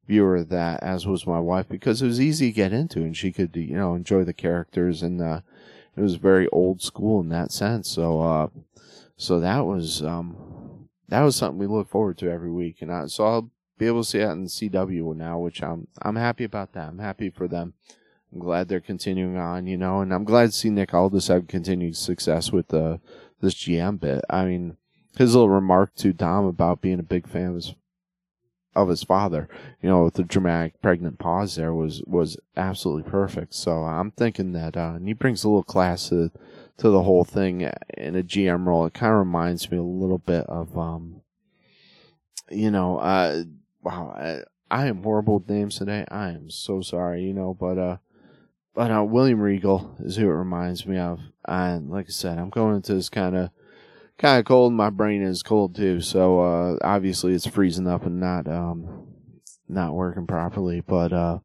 viewer 0.06 0.36
of 0.36 0.48
that, 0.50 0.82
as 0.82 1.06
was 1.06 1.26
my 1.26 1.40
wife, 1.40 1.68
because 1.68 2.02
it 2.02 2.06
was 2.06 2.20
easy 2.20 2.48
to 2.48 2.56
get 2.56 2.72
into, 2.72 3.00
and 3.00 3.16
she 3.16 3.32
could, 3.32 3.54
you 3.56 3.76
know, 3.76 3.94
enjoy 3.94 4.24
the 4.24 4.32
characters, 4.32 5.02
and 5.02 5.20
uh, 5.20 5.40
it 5.96 6.00
was 6.00 6.16
very 6.16 6.48
old 6.48 6.82
school 6.82 7.20
in 7.20 7.28
that 7.28 7.52
sense. 7.52 7.88
So, 7.88 8.20
uh, 8.20 8.48
so 9.16 9.40
that 9.40 9.60
was 9.60 10.02
um, 10.02 10.88
that 11.08 11.22
was 11.22 11.36
something 11.36 11.58
we 11.58 11.66
look 11.66 11.88
forward 11.88 12.18
to 12.18 12.30
every 12.30 12.50
week, 12.50 12.82
and 12.82 12.92
I, 12.92 13.06
so 13.06 13.24
I'll 13.24 13.50
be 13.78 13.86
able 13.86 14.02
to 14.02 14.08
see 14.08 14.18
that 14.18 14.32
in 14.32 14.46
CW 14.46 15.16
now, 15.16 15.38
which 15.38 15.62
I'm 15.62 15.88
I'm 16.00 16.16
happy 16.16 16.44
about 16.44 16.72
that. 16.72 16.88
I'm 16.88 16.98
happy 16.98 17.30
for 17.30 17.48
them. 17.48 17.74
I'm 18.32 18.38
glad 18.38 18.68
they're 18.68 18.80
continuing 18.80 19.36
on, 19.36 19.66
you 19.66 19.76
know, 19.76 20.00
and 20.00 20.12
I'm 20.12 20.24
glad 20.24 20.46
to 20.46 20.52
see 20.52 20.70
Nick 20.70 20.94
Aldis 20.94 21.28
have 21.28 21.48
continued 21.48 21.96
success 21.96 22.50
with 22.50 22.68
the 22.68 22.84
uh, 22.84 22.96
this 23.40 23.54
GM 23.54 24.00
bit. 24.00 24.24
I 24.30 24.44
mean, 24.44 24.76
his 25.16 25.34
little 25.34 25.50
remark 25.50 25.94
to 25.96 26.12
Dom 26.12 26.46
about 26.46 26.80
being 26.80 27.00
a 27.00 27.04
big 27.04 27.28
fan 27.28 27.48
of 27.48 27.54
his, 27.56 27.74
of 28.74 28.88
his 28.88 29.02
father, 29.02 29.48
you 29.82 29.88
know, 29.90 30.04
with 30.04 30.14
the 30.14 30.22
dramatic 30.22 30.80
pregnant 30.80 31.18
pause 31.18 31.56
there 31.56 31.74
was 31.74 32.02
was 32.06 32.38
absolutely 32.56 33.10
perfect. 33.10 33.54
So 33.54 33.82
I'm 33.82 34.12
thinking 34.12 34.52
that, 34.52 34.76
uh, 34.76 34.94
and 34.96 35.06
he 35.06 35.12
brings 35.12 35.44
a 35.44 35.48
little 35.48 35.62
class 35.62 36.08
to 36.08 36.30
to 36.78 36.88
the 36.88 37.02
whole 37.02 37.24
thing 37.24 37.68
in 37.98 38.16
a 38.16 38.22
GM 38.22 38.66
role. 38.66 38.86
It 38.86 38.94
kind 38.94 39.12
of 39.12 39.18
reminds 39.18 39.70
me 39.70 39.76
a 39.76 39.82
little 39.82 40.18
bit 40.18 40.46
of, 40.46 40.76
um, 40.78 41.20
you 42.50 42.70
know, 42.70 42.98
uh, 42.98 43.44
wow, 43.82 44.14
I, 44.16 44.42
I 44.70 44.86
am 44.86 45.02
horrible 45.02 45.38
with 45.38 45.50
names 45.50 45.78
today. 45.78 46.04
I 46.10 46.30
am 46.30 46.50
so 46.50 46.80
sorry, 46.80 47.22
you 47.22 47.34
know, 47.34 47.54
but 47.54 47.78
uh, 47.78 47.96
but 48.74 48.90
uh, 48.90 49.04
William 49.04 49.40
Regal 49.40 49.96
is 50.00 50.16
who 50.16 50.24
it 50.24 50.34
reminds 50.34 50.86
me 50.86 50.98
of. 50.98 51.20
And 51.46 51.90
like 51.90 52.06
I 52.06 52.12
said, 52.12 52.38
I'm 52.38 52.50
going 52.50 52.76
into 52.76 52.94
this 52.94 53.08
kind 53.08 53.36
of 53.36 53.50
kind 54.18 54.38
of 54.38 54.46
cold. 54.46 54.72
My 54.72 54.90
brain 54.90 55.22
is 55.22 55.42
cold 55.42 55.74
too, 55.74 56.00
so 56.00 56.40
uh, 56.40 56.76
obviously 56.82 57.34
it's 57.34 57.46
freezing 57.46 57.88
up 57.88 58.06
and 58.06 58.20
not 58.20 58.48
um, 58.48 59.08
not 59.68 59.94
working 59.94 60.26
properly. 60.26 60.80
But 60.80 61.12
uh, 61.12 61.40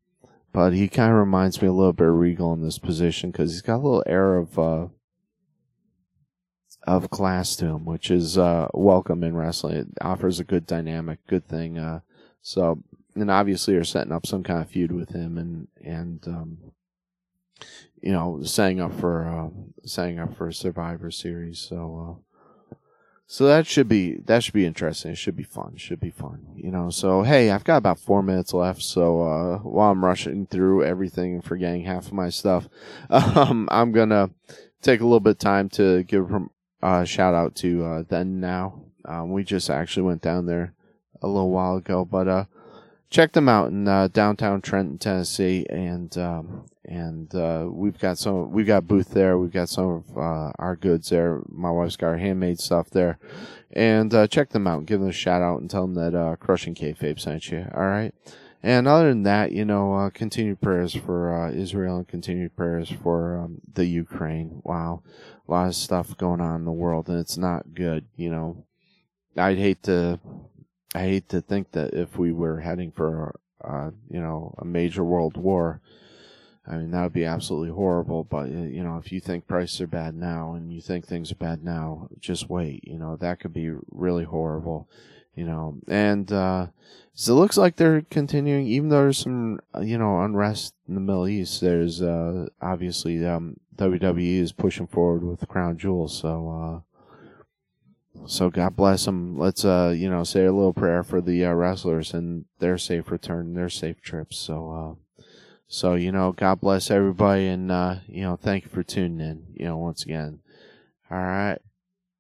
but 0.54 0.74
he 0.74 0.88
kind 0.88 1.12
of 1.12 1.18
reminds 1.18 1.62
me 1.62 1.68
a 1.68 1.74
little 1.74 1.94
bit 1.94 2.08
of 2.08 2.16
Regal 2.16 2.54
in 2.54 2.62
this 2.62 2.80
position 2.80 3.32
because 3.32 3.52
he's 3.52 3.62
got 3.62 3.76
a 3.76 3.84
little 3.84 4.04
air 4.06 4.38
of 4.38 4.58
uh, 4.58 4.88
of 6.84 7.10
class 7.10 7.56
to 7.58 7.66
him, 7.66 7.84
which 7.84 8.10
is 8.10 8.38
uh, 8.38 8.68
welcome 8.74 9.24
in 9.24 9.36
wrestling. 9.36 9.76
It 9.76 9.88
offers 10.00 10.40
a 10.40 10.46
good 10.46 10.66
dynamic, 10.66 11.20
good 11.28 11.48
thing. 11.48 11.78
Uh, 11.78 12.00
so 12.42 12.82
and 13.16 13.32
obviously 13.32 13.76
are 13.76 13.84
setting 13.84 14.12
up 14.12 14.26
some 14.26 14.44
kind 14.44 14.62
of 14.62 14.70
feud 14.70 14.92
with 14.92 15.10
him 15.10 15.38
and 15.38 15.68
and 15.84 16.28
um, 16.28 16.58
you 18.02 18.12
know 18.12 18.42
setting 18.44 18.80
up 18.80 18.94
for 18.94 19.28
uh, 19.28 19.50
setting 19.88 20.20
up 20.20 20.36
for 20.36 20.48
a 20.48 20.54
Survivor 20.54 21.12
Series. 21.12 21.60
So 21.60 22.22
uh, 22.22 22.76
so 23.26 23.46
that 23.46 23.68
should 23.68 23.88
be 23.88 24.18
that 24.26 24.44
should 24.44 24.54
be 24.54 24.66
interesting. 24.66 25.12
It 25.12 25.18
should 25.18 25.36
be 25.36 25.44
fun. 25.44 25.76
Should 25.78 26.00
be 26.00 26.12
fun. 26.12 26.48
You 26.56 26.72
know. 26.72 26.90
So 26.90 27.24
hey, 27.24 27.52
I've 27.52 27.64
got 27.64 27.78
about 27.78 28.00
four 28.00 28.24
minutes 28.24 28.54
left. 28.54 28.82
So 28.82 29.22
uh, 29.22 29.58
while 29.60 29.92
I'm 29.92 30.06
rushing 30.06 30.46
through 30.48 30.84
everything 30.84 31.34
and 31.34 31.44
forgetting 31.44 31.84
half 31.84 32.08
of 32.08 32.14
my 32.14 32.30
stuff, 32.30 32.68
um, 33.10 33.68
I'm 33.72 33.92
gonna 33.92 34.30
take 34.82 35.02
a 35.02 35.06
little 35.06 35.20
bit 35.20 35.32
of 35.32 35.40
time 35.40 35.70
to 35.70 36.04
give 36.04 36.32
a 36.32 36.46
uh, 36.82 37.04
shout 37.04 37.34
out 37.34 37.56
to 37.56 37.84
uh, 37.84 38.04
then 38.08 38.40
now. 38.40 38.84
Um, 39.04 39.32
we 39.32 39.44
just 39.44 39.70
actually 39.70 40.04
went 40.04 40.22
down 40.22 40.46
there 40.46 40.74
a 41.22 41.28
little 41.28 41.52
while 41.52 41.78
ago, 41.78 42.06
but 42.06 42.28
uh, 42.28 42.46
check 43.10 43.34
them 43.34 43.50
out 43.50 43.70
in 43.70 43.88
uh, 43.88 44.08
downtown 44.08 44.62
Trenton, 44.62 44.98
Tennessee, 44.98 45.66
and 45.70 46.18
um, 46.18 46.66
and 46.86 47.34
uh, 47.36 47.68
we've 47.70 48.00
got 48.00 48.18
some 48.18 48.52
we've 48.52 48.68
got 48.68 48.88
booth 48.88 49.12
there. 49.12 49.38
We've 49.38 49.52
got 49.52 49.70
some 49.70 49.86
of 49.86 50.18
uh, 50.18 50.52
our 50.58 50.76
goods 50.76 51.10
there. 51.10 51.42
My 51.50 51.72
wife's 51.72 51.96
got 51.96 52.10
her 52.10 52.18
handmade 52.18 52.60
stuff 52.60 52.90
there, 52.90 53.18
and 53.72 54.14
uh, 54.14 54.28
check 54.28 54.50
them 54.50 54.68
out. 54.68 54.86
Give 54.86 55.00
them 55.00 55.10
a 55.10 55.14
shout 55.14 55.42
out 55.42 55.62
and 55.62 55.70
tell 55.70 55.88
them 55.88 55.96
that 55.96 56.16
uh, 56.16 56.36
Crushing 56.38 56.76
Kayfabe 56.76 57.20
sent 57.20 57.52
you. 57.52 57.68
All 57.74 57.88
right. 57.88 58.14
And 58.64 58.88
other 58.88 59.10
than 59.10 59.24
that, 59.24 59.52
you 59.52 59.64
know, 59.64 59.94
uh, 59.94 60.10
continued 60.10 60.60
prayers 60.60 60.94
for 60.94 61.52
Israel 61.54 61.98
and 61.98 62.08
continued 62.08 62.56
prayers 62.56 62.90
for 62.90 63.38
um, 63.38 63.62
the 63.72 63.86
Ukraine. 63.86 64.62
Wow, 64.64 65.04
a 65.48 65.52
lot 65.52 65.68
of 65.68 65.76
stuff 65.76 66.18
going 66.18 66.42
on 66.42 66.56
in 66.56 66.66
the 66.66 66.72
world, 66.72 67.08
and 67.08 67.20
it's 67.20 67.38
not 67.38 67.76
good. 67.76 68.06
You 68.16 68.32
know, 68.32 68.66
I'd 69.38 69.60
hate 69.60 69.84
to 69.84 70.20
I 70.96 71.02
hate 71.02 71.30
to 71.30 71.42
think 71.42 71.72
that 71.72 71.94
if 71.94 72.18
we 72.18 72.32
were 72.32 72.62
heading 72.62 72.92
for, 72.92 73.40
uh, 73.64 73.92
you 74.10 74.20
know, 74.22 74.56
a 74.58 74.66
major 74.66 75.04
world 75.04 75.38
war, 75.38 75.82
I 76.66 76.78
mean, 76.78 76.92
that 76.92 77.04
would 77.04 77.14
be 77.14 77.26
absolutely 77.26 77.70
horrible. 77.70 78.24
But, 78.24 78.50
you 78.50 78.84
know, 78.84 78.98
if 78.98 79.12
you 79.12 79.20
think 79.20 79.48
prices 79.48 79.82
are 79.82 79.88
bad 79.88 80.16
now 80.16 80.54
and 80.54 80.72
you 80.72 80.82
think 80.82 81.06
things 81.06 81.32
are 81.32 81.36
bad 81.36 81.64
now, 81.64 82.10
just 82.20 82.50
wait. 82.50 82.86
You 82.86 82.98
know, 82.98 83.16
that 83.18 83.40
could 83.40 83.54
be 83.54 83.72
really 83.90 84.26
horrible, 84.26 84.90
you 85.36 85.46
know. 85.46 85.78
And, 85.88 86.32
uh, 86.32 86.68
so 87.14 87.34
it 87.34 87.40
looks 87.40 87.58
like 87.58 87.78
they're 87.78 88.02
continuing, 88.02 88.68
even 88.68 88.90
though 88.90 89.04
there's 89.04 89.18
some, 89.18 89.60
uh, 89.74 89.82
you 89.82 89.98
know, 89.98 90.22
unrest 90.22 90.74
in 90.88 90.96
the 90.96 91.02
Middle 91.02 91.28
East, 91.28 91.62
there's, 91.62 92.02
uh, 92.02 92.48
obviously, 92.62 93.26
um, 93.26 93.58
WWE 93.76 94.40
is 94.40 94.52
pushing 94.52 94.88
forward 94.88 95.24
with 95.24 95.48
Crown 95.48 95.78
Jewel. 95.78 96.08
So, 96.08 96.50
uh, 96.50 96.87
so 98.26 98.50
God 98.50 98.76
bless 98.76 99.06
them. 99.06 99.38
Let's 99.38 99.64
uh, 99.64 99.94
you 99.96 100.10
know, 100.10 100.24
say 100.24 100.46
a 100.46 100.54
little 100.54 100.74
prayer 100.74 101.04
for 101.04 101.22
the 101.22 101.46
uh, 101.46 101.52
wrestlers 101.52 102.14
and 102.14 102.46
their 102.60 102.78
safe 102.78 103.12
return, 103.12 103.54
their 103.54 103.70
safe 103.70 104.02
trips. 104.02 104.38
So 104.38 104.72
uh, 104.72 105.22
So, 105.70 105.96
you 105.96 106.12
know, 106.14 106.32
God 106.32 106.62
bless 106.62 106.90
everybody 106.90 107.48
and, 107.48 107.70
uh, 107.72 107.96
you 108.08 108.22
know, 108.22 108.38
thank 108.38 108.64
you 108.64 108.70
for 108.70 108.84
tuning 108.84 109.20
in, 109.20 109.44
you 109.54 109.66
know, 109.66 109.78
once 109.78 110.04
again. 110.04 110.40
All 111.12 111.18
right. 111.18 111.60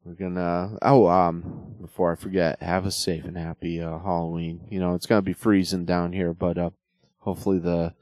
We're 0.03 0.15
gonna, 0.15 0.77
oh, 0.81 1.07
um, 1.07 1.75
before 1.81 2.11
I 2.11 2.15
forget, 2.15 2.61
have 2.61 2.85
a 2.85 2.91
safe 2.91 3.23
and 3.25 3.37
happy, 3.37 3.81
uh, 3.81 3.99
Halloween. 3.99 4.67
You 4.69 4.79
know, 4.79 4.95
it's 4.95 5.05
gonna 5.05 5.21
be 5.21 5.33
freezing 5.33 5.85
down 5.85 6.11
here, 6.13 6.33
but, 6.33 6.57
uh, 6.57 6.71
hopefully 7.19 7.59
the 7.59 7.93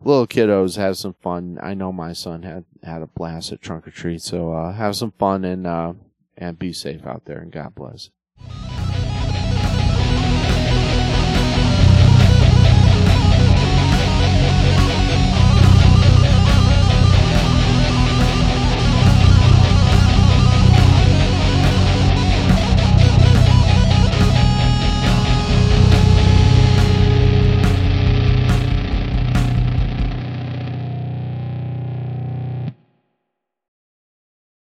little 0.00 0.26
kiddos 0.26 0.76
have 0.76 0.96
some 0.96 1.14
fun. 1.14 1.58
I 1.60 1.74
know 1.74 1.92
my 1.92 2.12
son 2.12 2.42
had, 2.42 2.64
had 2.82 3.02
a 3.02 3.06
blast 3.08 3.52
at 3.52 3.60
trunk 3.60 3.88
or 3.88 3.90
treat, 3.90 4.22
so, 4.22 4.52
uh, 4.52 4.72
have 4.72 4.94
some 4.94 5.12
fun 5.12 5.44
and, 5.44 5.66
uh, 5.66 5.94
and 6.36 6.58
be 6.58 6.72
safe 6.72 7.06
out 7.06 7.24
there, 7.24 7.38
and 7.38 7.52
God 7.52 7.74
bless. 7.74 8.10